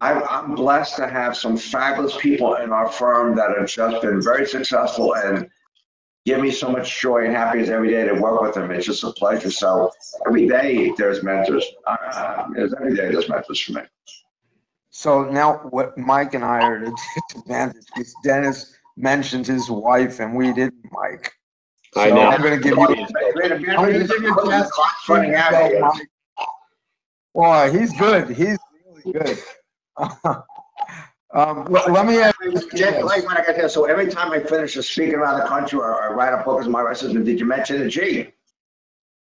I'm, 0.00 0.22
I'm 0.28 0.54
blessed 0.54 0.96
to 0.96 1.08
have 1.08 1.36
some 1.36 1.56
fabulous 1.56 2.16
people 2.16 2.54
in 2.56 2.70
our 2.70 2.88
firm 2.88 3.36
that 3.36 3.56
have 3.56 3.68
just 3.68 4.02
been 4.02 4.22
very 4.22 4.46
successful 4.46 5.14
and 5.14 5.48
give 6.26 6.40
me 6.40 6.50
so 6.50 6.68
much 6.70 7.00
joy 7.00 7.24
and 7.24 7.34
happiness 7.34 7.70
every 7.70 7.90
day 7.90 8.04
to 8.04 8.14
work 8.14 8.42
with 8.42 8.54
them. 8.54 8.70
It's 8.72 8.84
just 8.84 9.04
a 9.04 9.12
pleasure. 9.12 9.50
So 9.50 9.90
every 10.26 10.46
day 10.46 10.92
there's 10.98 11.22
mentors. 11.22 11.64
Uh, 11.86 12.48
there's 12.54 12.74
every 12.74 12.94
day 12.96 13.10
there's 13.12 13.28
mentors 13.28 13.60
for 13.60 13.72
me. 13.72 13.82
So 14.90 15.24
now 15.24 15.58
what 15.70 15.96
Mike 15.96 16.34
and 16.34 16.44
I 16.44 16.60
are 16.62 16.76
at 16.78 16.88
a 16.88 16.94
disadvantage 17.30 17.84
because 17.94 18.14
Dennis 18.24 18.74
mentioned 18.96 19.46
his 19.46 19.70
wife 19.70 20.20
and 20.20 20.34
we 20.34 20.52
didn't, 20.52 20.84
Mike. 20.90 21.32
I 21.94 22.08
So 22.08 22.14
know. 22.16 22.22
I'm 22.22 22.42
gonna 22.42 22.58
give 22.58 22.76
you. 22.76 22.84
A 22.84 22.88
I'm 22.88 23.92
gonna 23.92 24.06
give 24.06 24.22
you 24.22 24.32
a 24.32 24.34
the 24.34 24.50
chance. 24.50 24.70
running 25.08 25.34
out 25.34 25.52
here. 25.70 25.88
Boy, 27.34 27.70
he's 27.70 27.92
good. 27.98 28.30
He's 28.30 28.58
really 28.84 29.12
good. 29.12 29.38
Um, 31.36 31.66
let 31.66 31.92
let 31.92 32.06
me 32.06 32.18
ask 32.18 32.34
you 32.42 32.52
Jake, 32.52 32.94
this. 32.94 33.04
when 33.04 33.36
I 33.36 33.44
got 33.44 33.56
there, 33.56 33.68
so 33.68 33.84
every 33.84 34.08
time 34.08 34.32
I 34.32 34.40
finish 34.40 34.74
a 34.76 34.82
speaking 34.82 35.16
around 35.16 35.38
the 35.38 35.46
country 35.46 35.78
or 35.78 36.02
I 36.02 36.14
write 36.14 36.32
a 36.32 36.42
book 36.42 36.62
as 36.62 36.66
my 36.66 36.82
wife 36.82 36.96
says, 36.96 37.12
did 37.12 37.38
you 37.38 37.44
mention 37.44 37.78
the 37.80 37.88
G? 37.88 38.28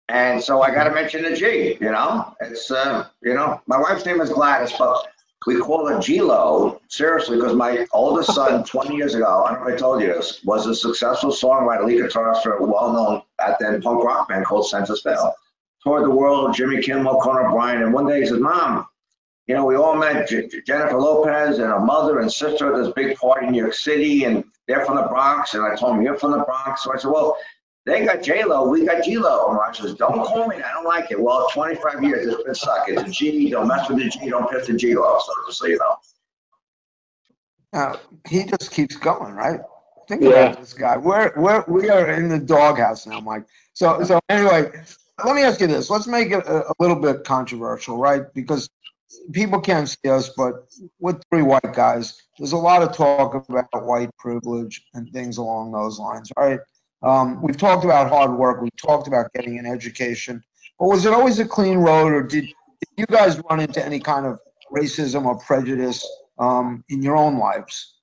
And 0.08 0.42
so 0.42 0.62
I 0.62 0.70
gotta 0.70 0.90
mention 0.90 1.22
the 1.22 1.36
G, 1.36 1.76
you 1.78 1.92
know? 1.92 2.34
It's, 2.40 2.70
uh, 2.70 3.08
you 3.22 3.34
know, 3.34 3.60
my 3.66 3.78
wife's 3.78 4.06
name 4.06 4.22
is 4.22 4.30
Gladys, 4.30 4.72
but 4.78 5.06
we 5.46 5.58
call 5.58 5.86
her 5.86 6.00
G-Lo, 6.00 6.80
seriously, 6.88 7.36
because 7.36 7.54
my 7.54 7.86
oldest 7.92 8.34
son, 8.34 8.64
20 8.64 8.96
years 8.96 9.14
ago, 9.14 9.44
I 9.44 9.52
don't 9.52 9.64
know 9.64 9.68
if 9.68 9.74
I 9.74 9.76
told 9.76 10.00
you 10.00 10.08
this, 10.08 10.42
was 10.44 10.66
a 10.66 10.74
successful 10.74 11.30
songwriter, 11.30 11.84
lead 11.84 12.00
guitarist 12.00 12.42
for 12.42 12.54
a 12.54 12.64
well-known 12.66 13.20
at 13.38 13.58
then 13.60 13.82
punk 13.82 14.02
rock 14.02 14.30
band 14.30 14.46
called 14.46 14.66
Senses 14.66 15.02
Fail. 15.02 15.34
Toured 15.84 16.04
the 16.04 16.10
world, 16.10 16.54
Jimmy 16.54 16.80
Kimmel, 16.82 17.20
Conan 17.20 17.46
O'Brien, 17.46 17.82
and 17.82 17.92
one 17.92 18.06
day 18.06 18.20
he 18.20 18.26
said, 18.26 18.40
Mom, 18.40 18.86
you 19.48 19.54
know, 19.54 19.64
we 19.64 19.76
all 19.76 19.96
met 19.96 20.28
J- 20.28 20.46
J- 20.46 20.60
Jennifer 20.60 20.98
Lopez 20.98 21.58
and 21.58 21.68
her 21.68 21.80
mother 21.80 22.20
and 22.20 22.30
sister 22.30 22.72
at 22.72 22.84
this 22.84 22.92
big 22.94 23.16
party 23.16 23.46
in 23.46 23.52
New 23.52 23.62
York 23.62 23.72
City, 23.74 24.24
and 24.24 24.44
they're 24.66 24.84
from 24.84 24.96
the 24.96 25.02
Bronx. 25.04 25.54
And 25.54 25.64
I 25.64 25.74
told 25.74 25.96
them, 25.96 26.02
You're 26.02 26.18
from 26.18 26.32
the 26.32 26.44
Bronx. 26.44 26.84
So 26.84 26.92
I 26.94 26.98
said, 26.98 27.10
Well, 27.10 27.36
they 27.86 28.04
got 28.04 28.22
J 28.22 28.44
Lo, 28.44 28.68
we 28.68 28.84
got 28.84 29.02
G 29.02 29.16
Lo. 29.18 29.48
And 29.48 29.56
Roger 29.56 29.84
says, 29.84 29.94
Don't 29.94 30.22
call 30.22 30.46
me. 30.46 30.56
I 30.56 30.72
don't 30.74 30.84
like 30.84 31.10
it. 31.10 31.18
Well, 31.20 31.48
25 31.50 32.04
years, 32.04 32.26
it's 32.26 32.42
been 32.42 32.54
suck. 32.54 32.84
It's 32.88 33.02
a 33.02 33.10
G. 33.10 33.48
Don't 33.50 33.66
mess 33.66 33.88
with 33.88 33.98
the 33.98 34.10
G. 34.10 34.28
Don't 34.28 34.50
piss 34.50 34.66
the 34.66 34.74
G 34.74 34.94
off. 34.96 35.24
So 35.24 35.32
just 35.46 35.58
so 35.58 35.66
you 35.66 35.78
know. 35.78 35.96
Uh, 37.72 37.96
he 38.28 38.44
just 38.44 38.70
keeps 38.70 38.96
going, 38.96 39.32
right? 39.34 39.60
Think 40.08 40.22
Yeah. 40.22 40.28
about 40.28 40.60
this 40.60 40.72
guy. 40.74 40.96
We're, 40.98 41.32
we're, 41.36 41.64
we 41.68 41.88
are 41.90 42.10
in 42.12 42.28
the 42.28 42.38
doghouse 42.38 43.06
now, 43.06 43.20
Mike. 43.20 43.44
So, 43.74 44.02
so 44.04 44.20
anyway, 44.28 44.70
let 45.24 45.36
me 45.36 45.42
ask 45.42 45.60
you 45.60 45.66
this. 45.66 45.90
Let's 45.90 46.06
make 46.06 46.30
it 46.32 46.46
a, 46.46 46.68
a 46.70 46.74
little 46.78 46.96
bit 46.96 47.24
controversial, 47.24 47.98
right? 47.98 48.22
Because 48.34 48.68
people 49.32 49.60
can't 49.60 49.88
see 49.88 50.08
us, 50.08 50.30
but 50.36 50.68
we're 50.98 51.18
three 51.30 51.42
white 51.42 51.72
guys. 51.74 52.20
There's 52.38 52.52
a 52.52 52.56
lot 52.56 52.82
of 52.82 52.96
talk 52.96 53.48
about 53.48 53.86
white 53.86 54.10
privilege 54.18 54.84
and 54.94 55.10
things 55.12 55.38
along 55.38 55.72
those 55.72 55.98
lines, 55.98 56.30
right? 56.36 56.60
Um, 57.02 57.40
we've 57.42 57.56
talked 57.56 57.84
about 57.84 58.08
hard 58.08 58.32
work. 58.32 58.60
We've 58.60 58.76
talked 58.76 59.06
about 59.08 59.32
getting 59.32 59.58
an 59.58 59.66
education. 59.66 60.42
But 60.78 60.88
was 60.88 61.06
it 61.06 61.12
always 61.12 61.38
a 61.38 61.44
clean 61.44 61.78
road, 61.78 62.12
or 62.12 62.22
did, 62.22 62.44
did 62.44 62.88
you 62.96 63.06
guys 63.06 63.40
run 63.50 63.60
into 63.60 63.84
any 63.84 64.00
kind 64.00 64.26
of 64.26 64.38
racism 64.72 65.24
or 65.24 65.38
prejudice 65.38 66.06
um, 66.38 66.84
in 66.88 67.02
your 67.02 67.16
own 67.16 67.38
lives? 67.38 67.94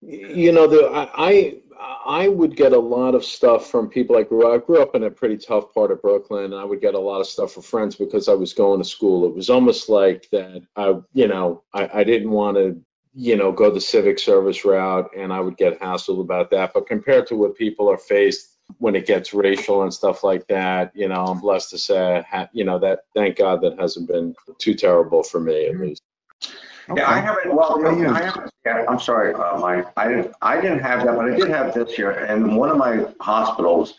You 0.00 0.52
know, 0.52 0.66
the, 0.66 0.90
I, 0.92 1.58
I 1.80 2.28
would 2.28 2.56
get 2.56 2.72
a 2.72 2.78
lot 2.78 3.14
of 3.14 3.24
stuff 3.24 3.70
from 3.70 3.88
people 3.88 4.16
I 4.16 4.22
grew. 4.22 4.52
I 4.52 4.58
grew 4.58 4.82
up 4.82 4.94
in 4.94 5.04
a 5.04 5.10
pretty 5.10 5.36
tough 5.36 5.72
part 5.72 5.90
of 5.90 6.02
Brooklyn, 6.02 6.44
and 6.46 6.54
I 6.54 6.64
would 6.64 6.80
get 6.80 6.94
a 6.94 6.98
lot 6.98 7.20
of 7.20 7.26
stuff 7.26 7.52
from 7.52 7.62
friends 7.62 7.96
because 7.96 8.28
I 8.28 8.34
was 8.34 8.52
going 8.52 8.80
to 8.80 8.88
school. 8.88 9.26
It 9.26 9.34
was 9.34 9.50
almost 9.50 9.88
like 9.88 10.28
that. 10.30 10.62
I, 10.76 10.94
you 11.12 11.28
know, 11.28 11.62
I, 11.72 11.88
I 11.94 12.04
didn't 12.04 12.30
want 12.30 12.56
to, 12.56 12.80
you 13.14 13.36
know, 13.36 13.52
go 13.52 13.70
the 13.70 13.80
civic 13.80 14.18
service 14.18 14.64
route, 14.64 15.10
and 15.16 15.32
I 15.32 15.40
would 15.40 15.56
get 15.56 15.80
hassled 15.80 16.20
about 16.20 16.50
that. 16.50 16.72
But 16.74 16.86
compared 16.86 17.26
to 17.28 17.36
what 17.36 17.56
people 17.56 17.90
are 17.90 17.98
faced 17.98 18.56
when 18.78 18.96
it 18.96 19.06
gets 19.06 19.34
racial 19.34 19.82
and 19.82 19.92
stuff 19.92 20.24
like 20.24 20.46
that, 20.48 20.92
you 20.94 21.08
know, 21.08 21.24
I'm 21.24 21.40
blessed 21.40 21.70
to 21.70 21.78
say, 21.78 22.24
ha- 22.28 22.48
you 22.52 22.64
know, 22.64 22.78
that 22.78 23.00
thank 23.14 23.36
God 23.36 23.60
that 23.62 23.78
hasn't 23.78 24.08
been 24.08 24.34
too 24.58 24.74
terrible 24.74 25.22
for 25.22 25.40
me 25.40 25.66
at 25.66 25.72
mm-hmm. 25.72 25.82
least. 25.82 26.02
Yeah, 26.96 27.08
I 27.08 27.20
haven't, 27.20 27.54
well, 27.54 27.80
How 27.82 27.96
you? 27.96 28.08
I 28.08 28.22
haven't, 28.22 28.50
yeah, 28.66 28.84
I'm 28.88 28.98
sorry, 28.98 29.34
uh, 29.34 29.58
Mike, 29.58 29.86
I 29.96 30.08
didn't, 30.08 30.34
I 30.42 30.60
didn't 30.60 30.80
have 30.80 31.04
that, 31.04 31.16
but 31.16 31.26
I 31.32 31.36
did 31.36 31.48
have 31.48 31.74
this 31.74 31.92
here, 31.94 32.10
and 32.10 32.56
one 32.56 32.70
of 32.70 32.76
my 32.76 33.06
hospitals, 33.20 33.94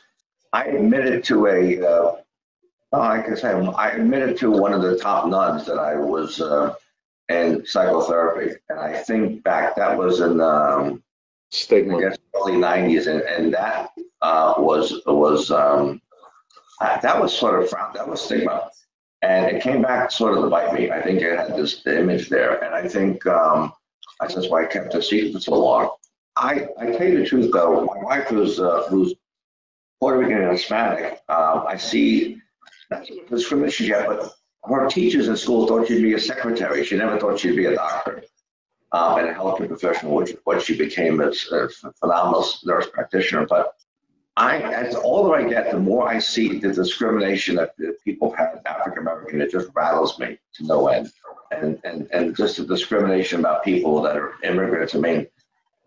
I 0.52 0.66
admitted 0.66 1.24
to 1.26 1.48
a, 1.48 1.82
uh, 1.82 2.16
oh, 2.94 3.02
I 3.02 3.22
can 3.22 3.38
say, 3.38 3.50
I 3.52 3.90
admitted 3.92 4.38
to 4.40 4.52
one 4.52 4.74
of 4.74 4.82
the 4.82 4.98
top 4.98 5.28
nuns 5.28 5.66
that 5.66 5.80
I 5.80 5.96
was, 5.96 6.42
uh, 6.42 6.76
in 7.30 7.66
psychotherapy, 7.66 8.56
and 8.70 8.80
I 8.80 8.98
think 9.02 9.44
back, 9.44 9.76
that 9.78 9.98
was 9.98 10.20
in, 10.20 10.42
um, 10.42 10.96
I 10.96 11.56
Stigma. 11.56 12.00
guess, 12.02 12.18
early 12.36 12.58
nineties, 12.58 13.08
and, 13.08 13.22
and 13.22 13.54
that, 13.54 13.92
uh, 14.22 14.56
was, 14.58 15.02
was, 15.06 15.52
um, 15.52 16.02
that 16.82 17.20
was 17.22 17.36
sort 17.38 17.62
of 17.64 17.70
frowned, 17.70 17.96
that 17.96 18.08
was 18.08 18.22
stigma. 18.22 18.70
And 19.24 19.46
it 19.46 19.64
came 19.64 19.82
back 19.82 20.12
sort 20.12 20.38
of 20.38 20.44
to 20.44 20.50
bite 20.50 20.74
me. 20.74 20.92
I 20.92 21.02
think 21.02 21.22
it 21.22 21.40
had 21.40 21.56
this 21.56 21.88
image 21.88 22.30
there, 22.30 22.62
and 22.64 22.76
I 22.76 22.88
think, 22.88 23.26
um, 23.26 23.72
that's 24.20 24.50
why 24.50 24.64
I 24.64 24.66
kept 24.66 24.94
it 24.94 25.02
secret 25.02 25.34
for 25.34 25.40
so 25.40 25.56
long. 25.56 25.90
I, 26.36 26.68
I 26.80 26.86
tell 26.88 27.08
you 27.08 27.20
the 27.20 27.26
truth 27.26 27.52
though, 27.52 27.86
my 27.86 28.04
wife 28.04 28.28
who's, 28.28 28.60
uh, 28.60 28.84
who's 28.90 29.16
Puerto 30.00 30.20
Rican 30.20 30.42
and 30.44 30.52
Hispanic, 30.52 31.22
um, 31.30 31.66
I 31.68 31.78
see, 31.78 32.42
discrimination 33.30 33.88
yet, 33.88 34.08
but 34.08 34.34
her 34.66 34.88
teachers 34.90 35.28
in 35.30 35.38
school 35.38 35.68
thought 35.68 35.88
she'd 35.88 36.02
be 36.02 36.14
a 36.14 36.20
secretary. 36.20 36.84
She 36.84 36.98
never 36.98 37.18
thought 37.20 37.40
she'd 37.40 37.56
be 37.56 37.66
a 37.66 37.76
doctor 37.76 38.24
um, 38.92 39.20
and 39.20 39.30
a 39.30 39.34
healthcare 39.34 39.68
professional, 39.68 40.16
which 40.16 40.36
what 40.44 40.62
she 40.62 40.78
became 40.78 41.22
as 41.22 41.48
a 41.52 41.70
phenomenal 42.00 42.46
nurse 42.64 42.88
practitioner. 42.92 43.46
But 43.46 43.74
I, 44.36 44.62
as 44.62 44.96
the 44.96 45.02
older 45.02 45.36
I 45.36 45.48
get, 45.48 45.72
the 45.72 45.80
more 45.80 46.08
I 46.08 46.20
see 46.20 46.60
the 46.60 46.74
discrimination 46.74 47.56
that, 47.56 47.78
that 47.78 48.04
people 48.04 48.32
have 48.32 48.62
African 48.66 49.00
American, 49.00 49.42
it 49.42 49.52
just 49.52 49.70
rattles 49.76 50.18
me 50.20 50.40
to 50.56 50.66
no 50.66 50.88
end. 50.88 51.12
And, 51.52 51.80
and, 51.84 52.10
and 52.12 52.36
just 52.36 52.58
the 52.58 52.66
discrimination 52.66 53.40
about 53.40 53.64
people 53.64 54.02
that 54.02 54.18
are 54.18 54.34
immigrants. 54.44 54.96
I 54.96 55.00
mean, 55.00 55.28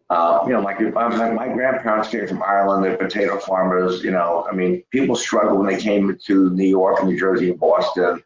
Uh, 0.08 0.38
you 0.46 0.52
know, 0.52 0.60
like 0.60 0.78
my, 0.94 1.32
my 1.32 1.48
grandparents 1.48 2.08
came 2.08 2.28
from 2.28 2.40
Ireland, 2.40 2.84
they're 2.84 2.96
potato 2.96 3.40
farmers, 3.40 4.04
you 4.04 4.12
know, 4.12 4.46
I 4.48 4.54
mean, 4.54 4.84
people 4.92 5.16
struggled 5.16 5.58
when 5.58 5.66
they 5.66 5.82
came 5.82 6.16
to 6.28 6.50
New 6.50 6.70
York, 6.78 7.02
New 7.02 7.18
Jersey, 7.18 7.50
and 7.50 7.58
Boston. 7.58 8.22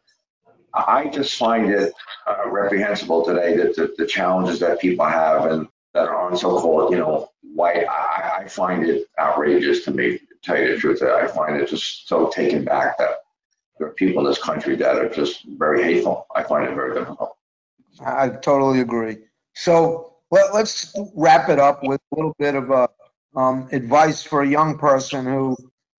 I 0.75 1.07
just 1.07 1.35
find 1.39 1.71
it 1.71 1.91
uh, 2.27 2.47
reprehensible 2.47 3.25
today 3.25 3.57
that 3.57 3.75
the, 3.75 3.85
the 3.97 4.05
challenges 4.05 4.59
that 4.59 4.79
people 4.79 5.07
have 5.07 5.45
and 5.51 5.67
that 5.93 6.07
are 6.07 6.21
on 6.21 6.37
so-called, 6.37 6.91
you 6.91 6.99
know, 6.99 7.29
white, 7.41 7.85
I, 7.87 8.43
I 8.43 8.47
find 8.47 8.85
it 8.85 9.07
outrageous 9.19 9.83
to 9.85 9.91
me, 9.91 10.17
to 10.17 10.25
tell 10.41 10.57
you 10.57 10.73
the 10.73 10.77
truth. 10.77 11.01
I 11.03 11.27
find 11.27 11.57
it 11.57 11.69
just 11.69 12.07
so 12.07 12.29
taken 12.29 12.63
back 12.63 12.97
that 12.97 13.23
there 13.77 13.87
are 13.87 13.93
people 13.93 14.23
in 14.23 14.29
this 14.29 14.41
country 14.41 14.75
that 14.77 14.97
are 14.97 15.09
just 15.09 15.45
very 15.57 15.83
hateful. 15.83 16.27
I 16.35 16.43
find 16.43 16.67
it 16.67 16.75
very 16.75 16.93
difficult. 16.93 17.35
I 18.05 18.29
totally 18.29 18.79
agree. 18.79 19.17
So 19.53 20.13
let, 20.31 20.53
let's 20.53 20.95
wrap 21.13 21.49
it 21.49 21.59
up 21.59 21.83
with 21.83 21.99
a 22.11 22.15
little 22.15 22.35
bit 22.39 22.55
of 22.55 22.69
a 22.69 22.89
um, 23.35 23.67
advice 23.71 24.23
for 24.23 24.41
a 24.41 24.47
young 24.47 24.77
person 24.77 25.25
who 25.25 25.55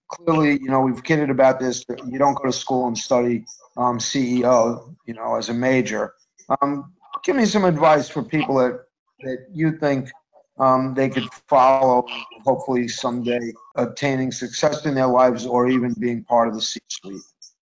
clearly, 0.09 0.53
you 0.61 0.69
know, 0.69 0.81
we've 0.81 1.03
kidded 1.03 1.31
about 1.31 1.59
this. 1.59 1.85
You 2.07 2.19
don't 2.19 2.35
go 2.35 2.45
to 2.45 2.53
school 2.53 2.87
and 2.87 2.97
study 2.97 3.45
um, 3.77 3.99
CEO, 3.99 4.95
you 5.07 5.15
know, 5.15 5.37
as 5.37 5.49
a 5.49 5.55
major. 5.55 6.15
Um, 6.61 6.93
give 7.25 7.37
me 7.37 7.47
some 7.47 7.65
advice 7.65 8.09
for 8.09 8.23
people 8.23 8.57
that 8.57 8.85
that 9.23 9.47
you 9.53 9.79
think 9.79 10.11
um, 10.59 10.95
they 10.95 11.09
could 11.09 11.29
follow, 11.49 12.05
hopefully 12.45 12.87
someday 12.89 13.53
obtaining 13.77 14.31
success 14.31 14.85
in 14.87 14.95
their 14.95 15.07
lives 15.07 15.47
or 15.47 15.69
even 15.69 15.95
being 15.95 16.23
part 16.25 16.49
of 16.49 16.55
the 16.55 16.61
C-suite. 16.61 17.23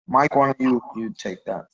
Mike, 0.08 0.36
why 0.36 0.48
don't 0.48 0.60
you 0.60 0.82
you 0.96 1.14
take 1.18 1.46
that? 1.46 1.66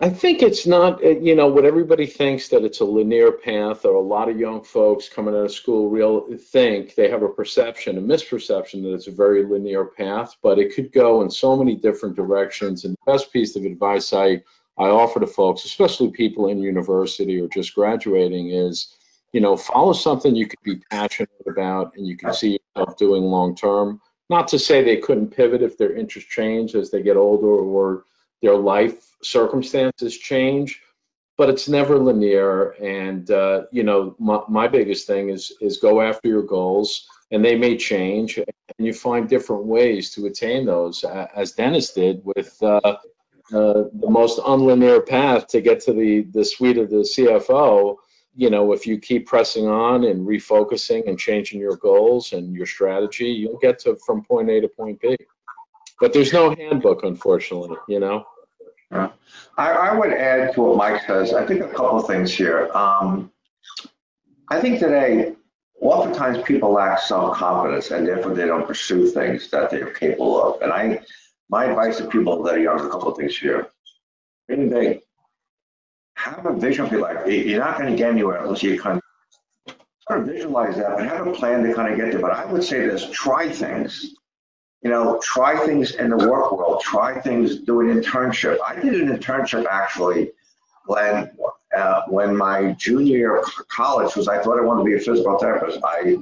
I 0.00 0.08
think 0.08 0.42
it's 0.42 0.64
not, 0.64 1.04
uh, 1.04 1.08
you 1.08 1.34
know, 1.34 1.48
what 1.48 1.64
everybody 1.64 2.06
thinks 2.06 2.46
that 2.48 2.64
it's 2.64 2.78
a 2.78 2.84
linear 2.84 3.32
path, 3.32 3.84
or 3.84 3.96
a 3.96 4.00
lot 4.00 4.28
of 4.28 4.38
young 4.38 4.62
folks 4.62 5.08
coming 5.08 5.34
out 5.34 5.46
of 5.46 5.50
school 5.50 5.90
real 5.90 6.24
think 6.38 6.94
they 6.94 7.10
have 7.10 7.24
a 7.24 7.28
perception, 7.28 7.98
a 7.98 8.00
misperception 8.00 8.82
that 8.82 8.94
it's 8.94 9.08
a 9.08 9.10
very 9.10 9.44
linear 9.44 9.84
path, 9.84 10.36
but 10.40 10.60
it 10.60 10.72
could 10.72 10.92
go 10.92 11.22
in 11.22 11.30
so 11.30 11.56
many 11.56 11.74
different 11.74 12.14
directions. 12.14 12.84
And 12.84 12.94
the 12.94 13.12
best 13.12 13.32
piece 13.32 13.56
of 13.56 13.64
advice 13.64 14.12
I 14.12 14.40
I 14.78 14.90
offer 14.90 15.18
to 15.18 15.26
folks, 15.26 15.64
especially 15.64 16.12
people 16.12 16.46
in 16.46 16.60
university 16.60 17.40
or 17.40 17.48
just 17.48 17.74
graduating, 17.74 18.50
is, 18.50 18.94
you 19.32 19.40
know, 19.40 19.56
follow 19.56 19.92
something 19.92 20.34
you 20.34 20.46
could 20.46 20.62
be 20.62 20.76
passionate 20.90 21.30
about 21.46 21.96
and 21.96 22.06
you 22.06 22.16
can 22.16 22.32
see 22.32 22.58
yourself 22.76 22.96
doing 22.96 23.24
long 23.24 23.54
term. 23.54 24.00
Not 24.30 24.48
to 24.48 24.58
say 24.58 24.82
they 24.82 24.98
couldn't 24.98 25.34
pivot 25.34 25.62
if 25.62 25.78
their 25.78 25.96
interests 25.96 26.30
change 26.30 26.74
as 26.74 26.90
they 26.90 27.02
get 27.02 27.16
older 27.16 27.46
or 27.46 28.04
their 28.42 28.56
life 28.56 29.08
circumstances 29.22 30.16
change, 30.16 30.80
but 31.36 31.48
it's 31.48 31.68
never 31.68 31.98
linear. 31.98 32.70
And 32.72 33.30
uh, 33.30 33.62
you 33.72 33.84
know, 33.84 34.14
my, 34.18 34.40
my 34.48 34.68
biggest 34.68 35.06
thing 35.06 35.30
is 35.30 35.52
is 35.60 35.78
go 35.78 36.00
after 36.00 36.28
your 36.28 36.42
goals, 36.42 37.06
and 37.30 37.44
they 37.44 37.56
may 37.56 37.76
change, 37.76 38.36
and 38.38 38.46
you 38.78 38.92
find 38.92 39.28
different 39.28 39.64
ways 39.64 40.10
to 40.10 40.26
attain 40.26 40.66
those, 40.66 41.04
as 41.04 41.52
Dennis 41.52 41.92
did 41.92 42.22
with. 42.24 42.56
Uh, 42.62 42.96
uh, 43.50 43.84
the 43.94 44.10
most 44.10 44.38
unlinear 44.40 45.06
path 45.06 45.46
to 45.46 45.62
get 45.62 45.80
to 45.80 45.94
the 45.94 46.20
the 46.32 46.44
suite 46.44 46.76
of 46.76 46.90
the 46.90 46.96
CFO. 46.96 47.96
You 48.38 48.50
know, 48.50 48.72
if 48.72 48.86
you 48.86 48.98
keep 48.98 49.26
pressing 49.26 49.66
on 49.66 50.04
and 50.04 50.24
refocusing 50.24 51.08
and 51.08 51.18
changing 51.18 51.58
your 51.58 51.76
goals 51.76 52.32
and 52.32 52.54
your 52.54 52.66
strategy, 52.66 53.26
you'll 53.26 53.58
get 53.58 53.80
to 53.80 53.96
from 54.06 54.22
point 54.22 54.48
A 54.48 54.60
to 54.60 54.68
point 54.68 55.00
B. 55.00 55.16
But 56.00 56.12
there's 56.12 56.32
no 56.32 56.54
handbook, 56.54 57.02
unfortunately. 57.02 57.76
You 57.88 57.98
know. 57.98 58.26
Yeah. 58.92 59.10
I, 59.56 59.72
I 59.72 59.94
would 59.98 60.12
add 60.12 60.54
to 60.54 60.62
what 60.62 60.76
Mike 60.76 61.02
says. 61.04 61.34
I 61.34 61.44
think 61.44 61.62
a 61.62 61.68
couple 61.68 62.00
things 62.02 62.32
here. 62.32 62.70
Um, 62.74 63.32
I 64.48 64.60
think 64.60 64.78
today, 64.78 65.34
oftentimes 65.80 66.42
people 66.44 66.72
lack 66.72 67.00
self-confidence 67.00 67.90
and 67.90 68.06
therefore 68.06 68.34
they 68.34 68.46
don't 68.46 68.66
pursue 68.66 69.08
things 69.08 69.50
that 69.50 69.70
they're 69.70 69.92
capable 69.92 70.40
of. 70.40 70.62
And 70.62 70.72
I, 70.72 71.00
my 71.50 71.64
advice 71.64 71.98
to 71.98 72.06
people 72.06 72.42
that 72.44 72.54
are 72.54 72.60
young, 72.60 72.80
a 72.80 72.88
couple 72.88 73.08
of 73.08 73.16
things 73.18 73.36
here. 73.36 73.68
Dream 74.48 74.70
big. 74.70 75.00
Have 76.34 76.46
a 76.46 76.54
vision 76.54 76.86
for 76.86 76.94
your 76.94 77.02
life. 77.02 77.26
You're 77.26 77.60
not 77.60 77.78
going 77.78 77.90
to 77.90 77.96
get 77.96 78.10
anywhere 78.10 78.42
unless 78.42 78.62
you 78.62 78.80
kind 78.80 78.98
of 79.66 79.76
sort 80.06 80.20
of 80.20 80.26
visualize 80.26 80.76
that, 80.76 80.96
but 80.96 81.06
have 81.06 81.26
a 81.26 81.32
plan 81.32 81.62
to 81.64 81.74
kind 81.74 81.92
of 81.92 81.98
get 81.98 82.12
there. 82.12 82.20
But 82.20 82.32
I 82.32 82.44
would 82.44 82.64
say 82.64 82.86
this: 82.86 83.08
try 83.10 83.48
things 83.48 84.14
you 84.82 84.90
know, 84.90 85.18
try 85.22 85.58
things 85.66 85.92
in 85.92 86.10
the 86.10 86.16
work 86.16 86.52
world, 86.52 86.80
try 86.82 87.20
things, 87.20 87.58
do 87.58 87.80
an 87.80 87.88
internship. 87.88 88.58
I 88.64 88.76
did 88.76 89.00
an 89.00 89.16
internship 89.16 89.66
actually 89.66 90.32
when 90.86 91.30
uh, 91.76 92.02
when 92.08 92.36
my 92.36 92.72
junior 92.72 93.16
year 93.16 93.36
of 93.36 93.44
college 93.68 94.14
was 94.14 94.28
I 94.28 94.40
thought 94.40 94.58
I 94.58 94.62
wanted 94.62 94.84
to 94.84 94.84
be 94.84 94.94
a 94.94 95.00
physical 95.00 95.38
therapist. 95.38 95.80
I 95.84 96.18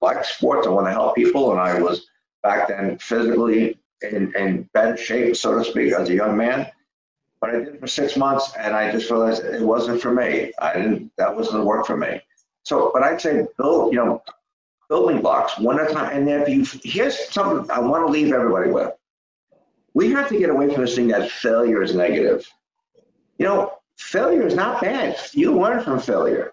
like 0.00 0.24
sports, 0.24 0.66
I 0.66 0.70
want 0.70 0.86
to 0.86 0.90
help 0.92 1.14
people, 1.14 1.52
and 1.52 1.60
I 1.60 1.80
was 1.80 2.06
back 2.42 2.68
then 2.68 2.98
physically 2.98 3.78
in, 4.02 4.34
in 4.36 4.68
bad 4.74 4.98
shape, 4.98 5.36
so 5.36 5.58
to 5.58 5.64
speak, 5.64 5.92
as 5.92 6.08
a 6.08 6.14
young 6.14 6.36
man. 6.36 6.70
But 7.40 7.50
I 7.50 7.52
did 7.58 7.68
it 7.68 7.80
for 7.80 7.86
six 7.86 8.16
months, 8.16 8.52
and 8.58 8.74
I 8.74 8.90
just 8.90 9.10
realized 9.10 9.44
it 9.44 9.62
wasn't 9.62 10.00
for 10.02 10.12
me. 10.12 10.52
I 10.60 10.74
didn't. 10.74 11.12
That 11.18 11.34
wasn't 11.36 11.58
the 11.58 11.64
work 11.64 11.86
for 11.86 11.96
me. 11.96 12.20
So, 12.64 12.90
but 12.92 13.02
I'd 13.02 13.20
say 13.20 13.46
build, 13.56 13.92
you 13.92 13.98
know, 13.98 14.22
building 14.88 15.20
blocks 15.20 15.58
one 15.58 15.78
at 15.78 15.90
a 15.90 15.94
time. 15.94 16.16
And 16.16 16.28
if 16.28 16.48
you, 16.48 16.66
here's 16.82 17.28
something 17.30 17.70
I 17.70 17.78
want 17.80 18.06
to 18.06 18.12
leave 18.12 18.32
everybody 18.32 18.70
with. 18.70 18.92
We 19.94 20.10
have 20.12 20.28
to 20.28 20.38
get 20.38 20.50
away 20.50 20.72
from 20.72 20.84
this 20.84 20.94
thing 20.94 21.08
that 21.08 21.30
failure 21.30 21.82
is 21.82 21.94
negative. 21.94 22.46
You 23.38 23.46
know, 23.46 23.72
failure 23.96 24.46
is 24.46 24.54
not 24.54 24.80
bad. 24.80 25.18
You 25.32 25.58
learn 25.58 25.82
from 25.82 26.00
failure. 26.00 26.52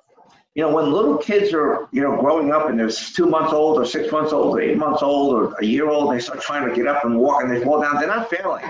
You 0.53 0.63
know, 0.63 0.73
when 0.73 0.91
little 0.91 1.17
kids 1.17 1.53
are, 1.53 1.89
you 1.91 2.01
know, 2.01 2.15
growing 2.15 2.51
up 2.51 2.69
and 2.69 2.79
they're 2.79 2.89
two 2.89 3.25
months 3.25 3.51
old 3.51 3.77
or 3.77 3.85
six 3.85 4.11
months 4.11 4.31
old 4.31 4.55
or 4.55 4.61
eight 4.61 4.77
months 4.77 5.03
old 5.03 5.33
or 5.33 5.53
a 5.59 5.65
year 5.65 5.89
old, 5.89 6.13
they 6.13 6.19
start 6.19 6.41
trying 6.41 6.67
to 6.69 6.73
get 6.73 6.87
up 6.87 7.03
and 7.03 7.19
walk 7.19 7.43
and 7.43 7.51
they 7.51 7.61
fall 7.61 7.81
down, 7.81 7.97
they're 7.97 8.07
not 8.07 8.29
failing. 8.29 8.63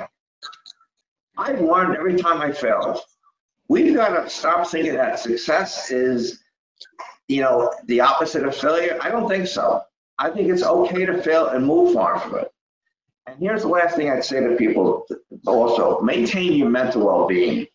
I've 1.37 1.61
learned 1.61 1.97
every 1.97 2.15
time 2.15 2.41
I 2.41 2.51
failed. 2.51 2.99
We've 3.67 3.95
got 3.95 4.09
to 4.09 4.29
stop 4.29 4.67
thinking 4.67 4.93
that 4.93 5.19
success 5.19 5.91
is 5.91 6.43
you 7.27 7.41
know, 7.41 7.73
the 7.85 8.01
opposite 8.01 8.43
of 8.45 8.55
failure? 8.55 8.97
I 9.01 9.09
don't 9.09 9.27
think 9.27 9.47
so. 9.47 9.81
I 10.17 10.29
think 10.29 10.49
it's 10.49 10.63
okay 10.63 11.05
to 11.05 11.21
fail 11.21 11.47
and 11.47 11.65
move 11.65 11.97
on 11.97 12.19
from 12.19 12.39
it. 12.39 12.51
And 13.27 13.39
here's 13.39 13.63
the 13.63 13.67
last 13.67 13.95
thing 13.95 14.09
I'd 14.09 14.23
say 14.23 14.39
to 14.39 14.55
people 14.55 15.07
also 15.47 15.99
maintain 16.01 16.53
your 16.53 16.69
mental 16.69 17.05
well 17.05 17.27
being. 17.27 17.67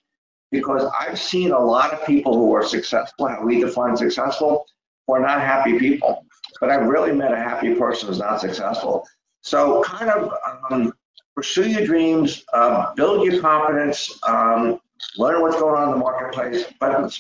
Because 0.53 0.91
I've 0.99 1.19
seen 1.19 1.53
a 1.53 1.59
lot 1.59 1.93
of 1.93 2.05
people 2.05 2.35
who 2.35 2.53
are 2.55 2.65
successful, 2.65 3.29
how 3.29 3.45
we 3.45 3.61
define 3.61 3.97
successful, 3.97 4.67
who 5.07 5.15
are 5.15 5.21
not 5.21 5.41
happy 5.41 5.79
people. 5.79 6.25
But 6.61 6.71
I've 6.71 6.87
really 6.87 7.13
met 7.13 7.33
a 7.33 7.37
happy 7.37 7.75
person 7.75 8.09
who's 8.09 8.19
not 8.19 8.41
successful. 8.41 9.07
So, 9.43 9.83
kind 9.85 10.11
of 10.11 10.33
um, 10.71 10.93
pursue 11.41 11.71
your 11.71 11.87
dreams, 11.87 12.45
uh, 12.53 12.93
build 12.97 13.25
your 13.25 13.41
confidence, 13.41 14.21
um, 14.29 14.79
learn 15.17 15.41
what's 15.41 15.59
going 15.59 15.75
on 15.75 15.85
in 15.85 15.91
the 15.93 15.97
marketplace, 15.97 16.67
but 16.79 17.15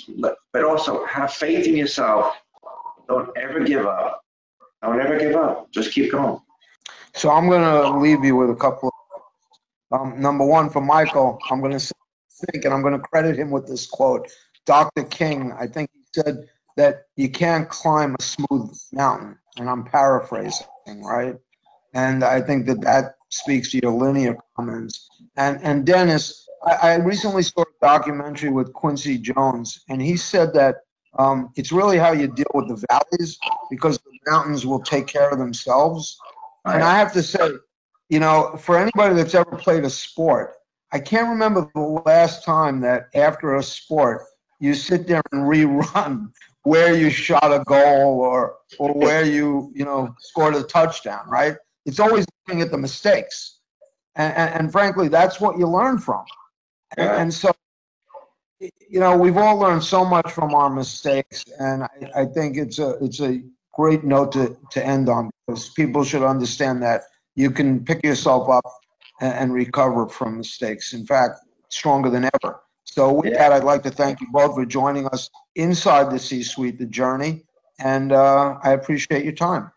but 0.52 0.62
also 0.62 1.06
have 1.06 1.32
faith 1.32 1.66
in 1.66 1.74
yourself. 1.74 2.36
Don't 3.08 3.30
ever 3.38 3.60
give 3.60 3.86
up. 3.86 4.22
Don't 4.82 5.00
ever 5.00 5.18
give 5.18 5.36
up. 5.36 5.72
Just 5.72 5.92
keep 5.92 6.12
going. 6.12 6.38
So 7.14 7.30
I'm 7.30 7.48
going 7.48 7.62
to 7.62 7.96
leave 7.96 8.22
you 8.22 8.36
with 8.36 8.50
a 8.50 8.54
couple. 8.54 8.92
Of, 9.90 10.00
um, 10.00 10.20
number 10.20 10.44
one, 10.44 10.68
for 10.68 10.82
Michael, 10.82 11.38
I'm 11.50 11.60
going 11.60 11.78
to 11.78 11.94
think, 12.42 12.66
and 12.66 12.74
I'm 12.74 12.82
going 12.82 12.92
to 12.92 13.00
credit 13.00 13.38
him 13.38 13.50
with 13.50 13.66
this 13.66 13.86
quote. 13.86 14.30
Dr. 14.66 15.04
King, 15.04 15.54
I 15.58 15.66
think 15.66 15.88
he 15.94 16.02
said 16.12 16.46
that 16.76 17.04
you 17.16 17.30
can't 17.30 17.70
climb 17.70 18.16
a 18.20 18.22
smooth 18.22 18.78
mountain, 18.92 19.38
and 19.56 19.70
I'm 19.70 19.82
paraphrasing, 19.82 20.66
right? 21.02 21.36
And 21.94 22.22
I 22.22 22.42
think 22.42 22.66
that 22.66 22.82
that 22.82 23.14
speaks 23.30 23.70
to 23.70 23.80
your 23.82 23.92
linear 23.92 24.36
comments. 24.56 25.08
And 25.36 25.58
and 25.62 25.86
Dennis, 25.86 26.46
I, 26.64 26.74
I 26.74 26.94
recently 26.96 27.42
saw 27.42 27.62
a 27.62 27.64
documentary 27.80 28.50
with 28.50 28.72
Quincy 28.72 29.18
Jones, 29.18 29.82
and 29.88 30.02
he 30.02 30.16
said 30.16 30.52
that 30.54 30.76
um, 31.18 31.50
it's 31.56 31.72
really 31.72 31.98
how 31.98 32.12
you 32.12 32.28
deal 32.28 32.50
with 32.54 32.68
the 32.68 32.84
valleys 32.88 33.38
because 33.70 33.98
the 33.98 34.30
mountains 34.30 34.66
will 34.66 34.80
take 34.80 35.06
care 35.06 35.30
of 35.30 35.38
themselves. 35.38 36.18
And 36.64 36.82
I 36.82 36.98
have 36.98 37.12
to 37.14 37.22
say, 37.22 37.52
you 38.10 38.20
know, 38.20 38.56
for 38.60 38.78
anybody 38.78 39.14
that's 39.14 39.34
ever 39.34 39.56
played 39.56 39.84
a 39.84 39.90
sport, 39.90 40.54
I 40.92 41.00
can't 41.00 41.28
remember 41.28 41.68
the 41.74 42.02
last 42.04 42.44
time 42.44 42.80
that 42.80 43.08
after 43.14 43.56
a 43.56 43.62
sport 43.62 44.24
you 44.60 44.74
sit 44.74 45.06
there 45.06 45.22
and 45.32 45.42
rerun 45.42 46.32
where 46.62 46.94
you 46.94 47.08
shot 47.08 47.52
a 47.52 47.64
goal 47.64 48.20
or 48.20 48.56
or 48.78 48.92
where 48.92 49.24
you 49.24 49.72
you 49.74 49.84
know 49.84 50.14
scored 50.18 50.54
a 50.54 50.62
touchdown, 50.62 51.28
right? 51.28 51.56
It's 51.86 52.00
always 52.00 52.26
looking 52.46 52.62
at 52.62 52.70
the 52.70 52.78
mistakes, 52.78 53.58
and, 54.16 54.34
and, 54.36 54.72
frankly, 54.72 55.08
that's 55.08 55.40
what 55.40 55.58
you 55.58 55.66
learn 55.66 55.98
from. 55.98 56.24
And, 56.96 57.10
and 57.10 57.34
so, 57.34 57.52
you 58.60 59.00
know, 59.00 59.16
we've 59.16 59.36
all 59.36 59.56
learned 59.56 59.84
so 59.84 60.04
much 60.04 60.30
from 60.32 60.54
our 60.54 60.68
mistakes, 60.68 61.44
and 61.58 61.84
I, 61.84 62.22
I 62.22 62.24
think 62.26 62.56
it's 62.56 62.78
a 62.78 62.90
it's 63.02 63.20
a 63.20 63.42
great 63.72 64.04
note 64.04 64.32
to, 64.32 64.56
to 64.72 64.84
end 64.84 65.08
on 65.08 65.30
because 65.46 65.70
people 65.70 66.04
should 66.04 66.22
understand 66.22 66.82
that 66.82 67.02
you 67.36 67.50
can 67.50 67.84
pick 67.84 68.04
yourself 68.04 68.48
up 68.48 68.64
and, 69.20 69.34
and 69.34 69.54
recover 69.54 70.08
from 70.08 70.38
mistakes. 70.38 70.92
In 70.92 71.06
fact, 71.06 71.40
stronger 71.68 72.10
than 72.10 72.24
ever. 72.24 72.60
So 72.84 73.12
with 73.12 73.32
that, 73.34 73.52
I'd 73.52 73.64
like 73.64 73.84
to 73.84 73.90
thank 73.90 74.20
you 74.20 74.26
both 74.32 74.54
for 74.54 74.66
joining 74.66 75.06
us 75.06 75.30
inside 75.54 76.10
the 76.10 76.18
C-suite, 76.18 76.78
the 76.78 76.86
journey, 76.86 77.44
and 77.78 78.12
uh, 78.12 78.58
I 78.62 78.72
appreciate 78.72 79.24
your 79.24 79.32
time. 79.32 79.70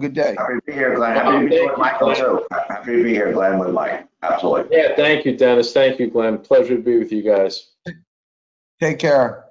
Good 0.00 0.14
day. 0.14 0.36
Happy 0.38 0.54
to 0.54 0.60
be 0.66 0.72
here, 0.72 0.94
Glenn. 0.94 1.16
Happy 1.16 1.44
to 1.44 1.50
be 1.50 1.66
with 1.66 1.78
Michael 1.78 2.14
too. 2.14 2.46
Happy 2.68 2.96
to 2.96 3.02
be 3.02 3.10
here, 3.10 3.32
Glenn, 3.32 3.58
with 3.58 3.70
Mike. 3.70 4.06
Absolutely. 4.22 4.76
Yeah, 4.76 4.94
thank 4.94 5.24
you, 5.24 5.36
Dennis. 5.36 5.72
Thank 5.72 5.98
you, 5.98 6.08
Glenn. 6.08 6.38
Pleasure 6.38 6.76
to 6.76 6.82
be 6.82 6.98
with 6.98 7.10
you 7.10 7.22
guys. 7.22 7.72
Take 8.80 8.98
care. 9.00 9.47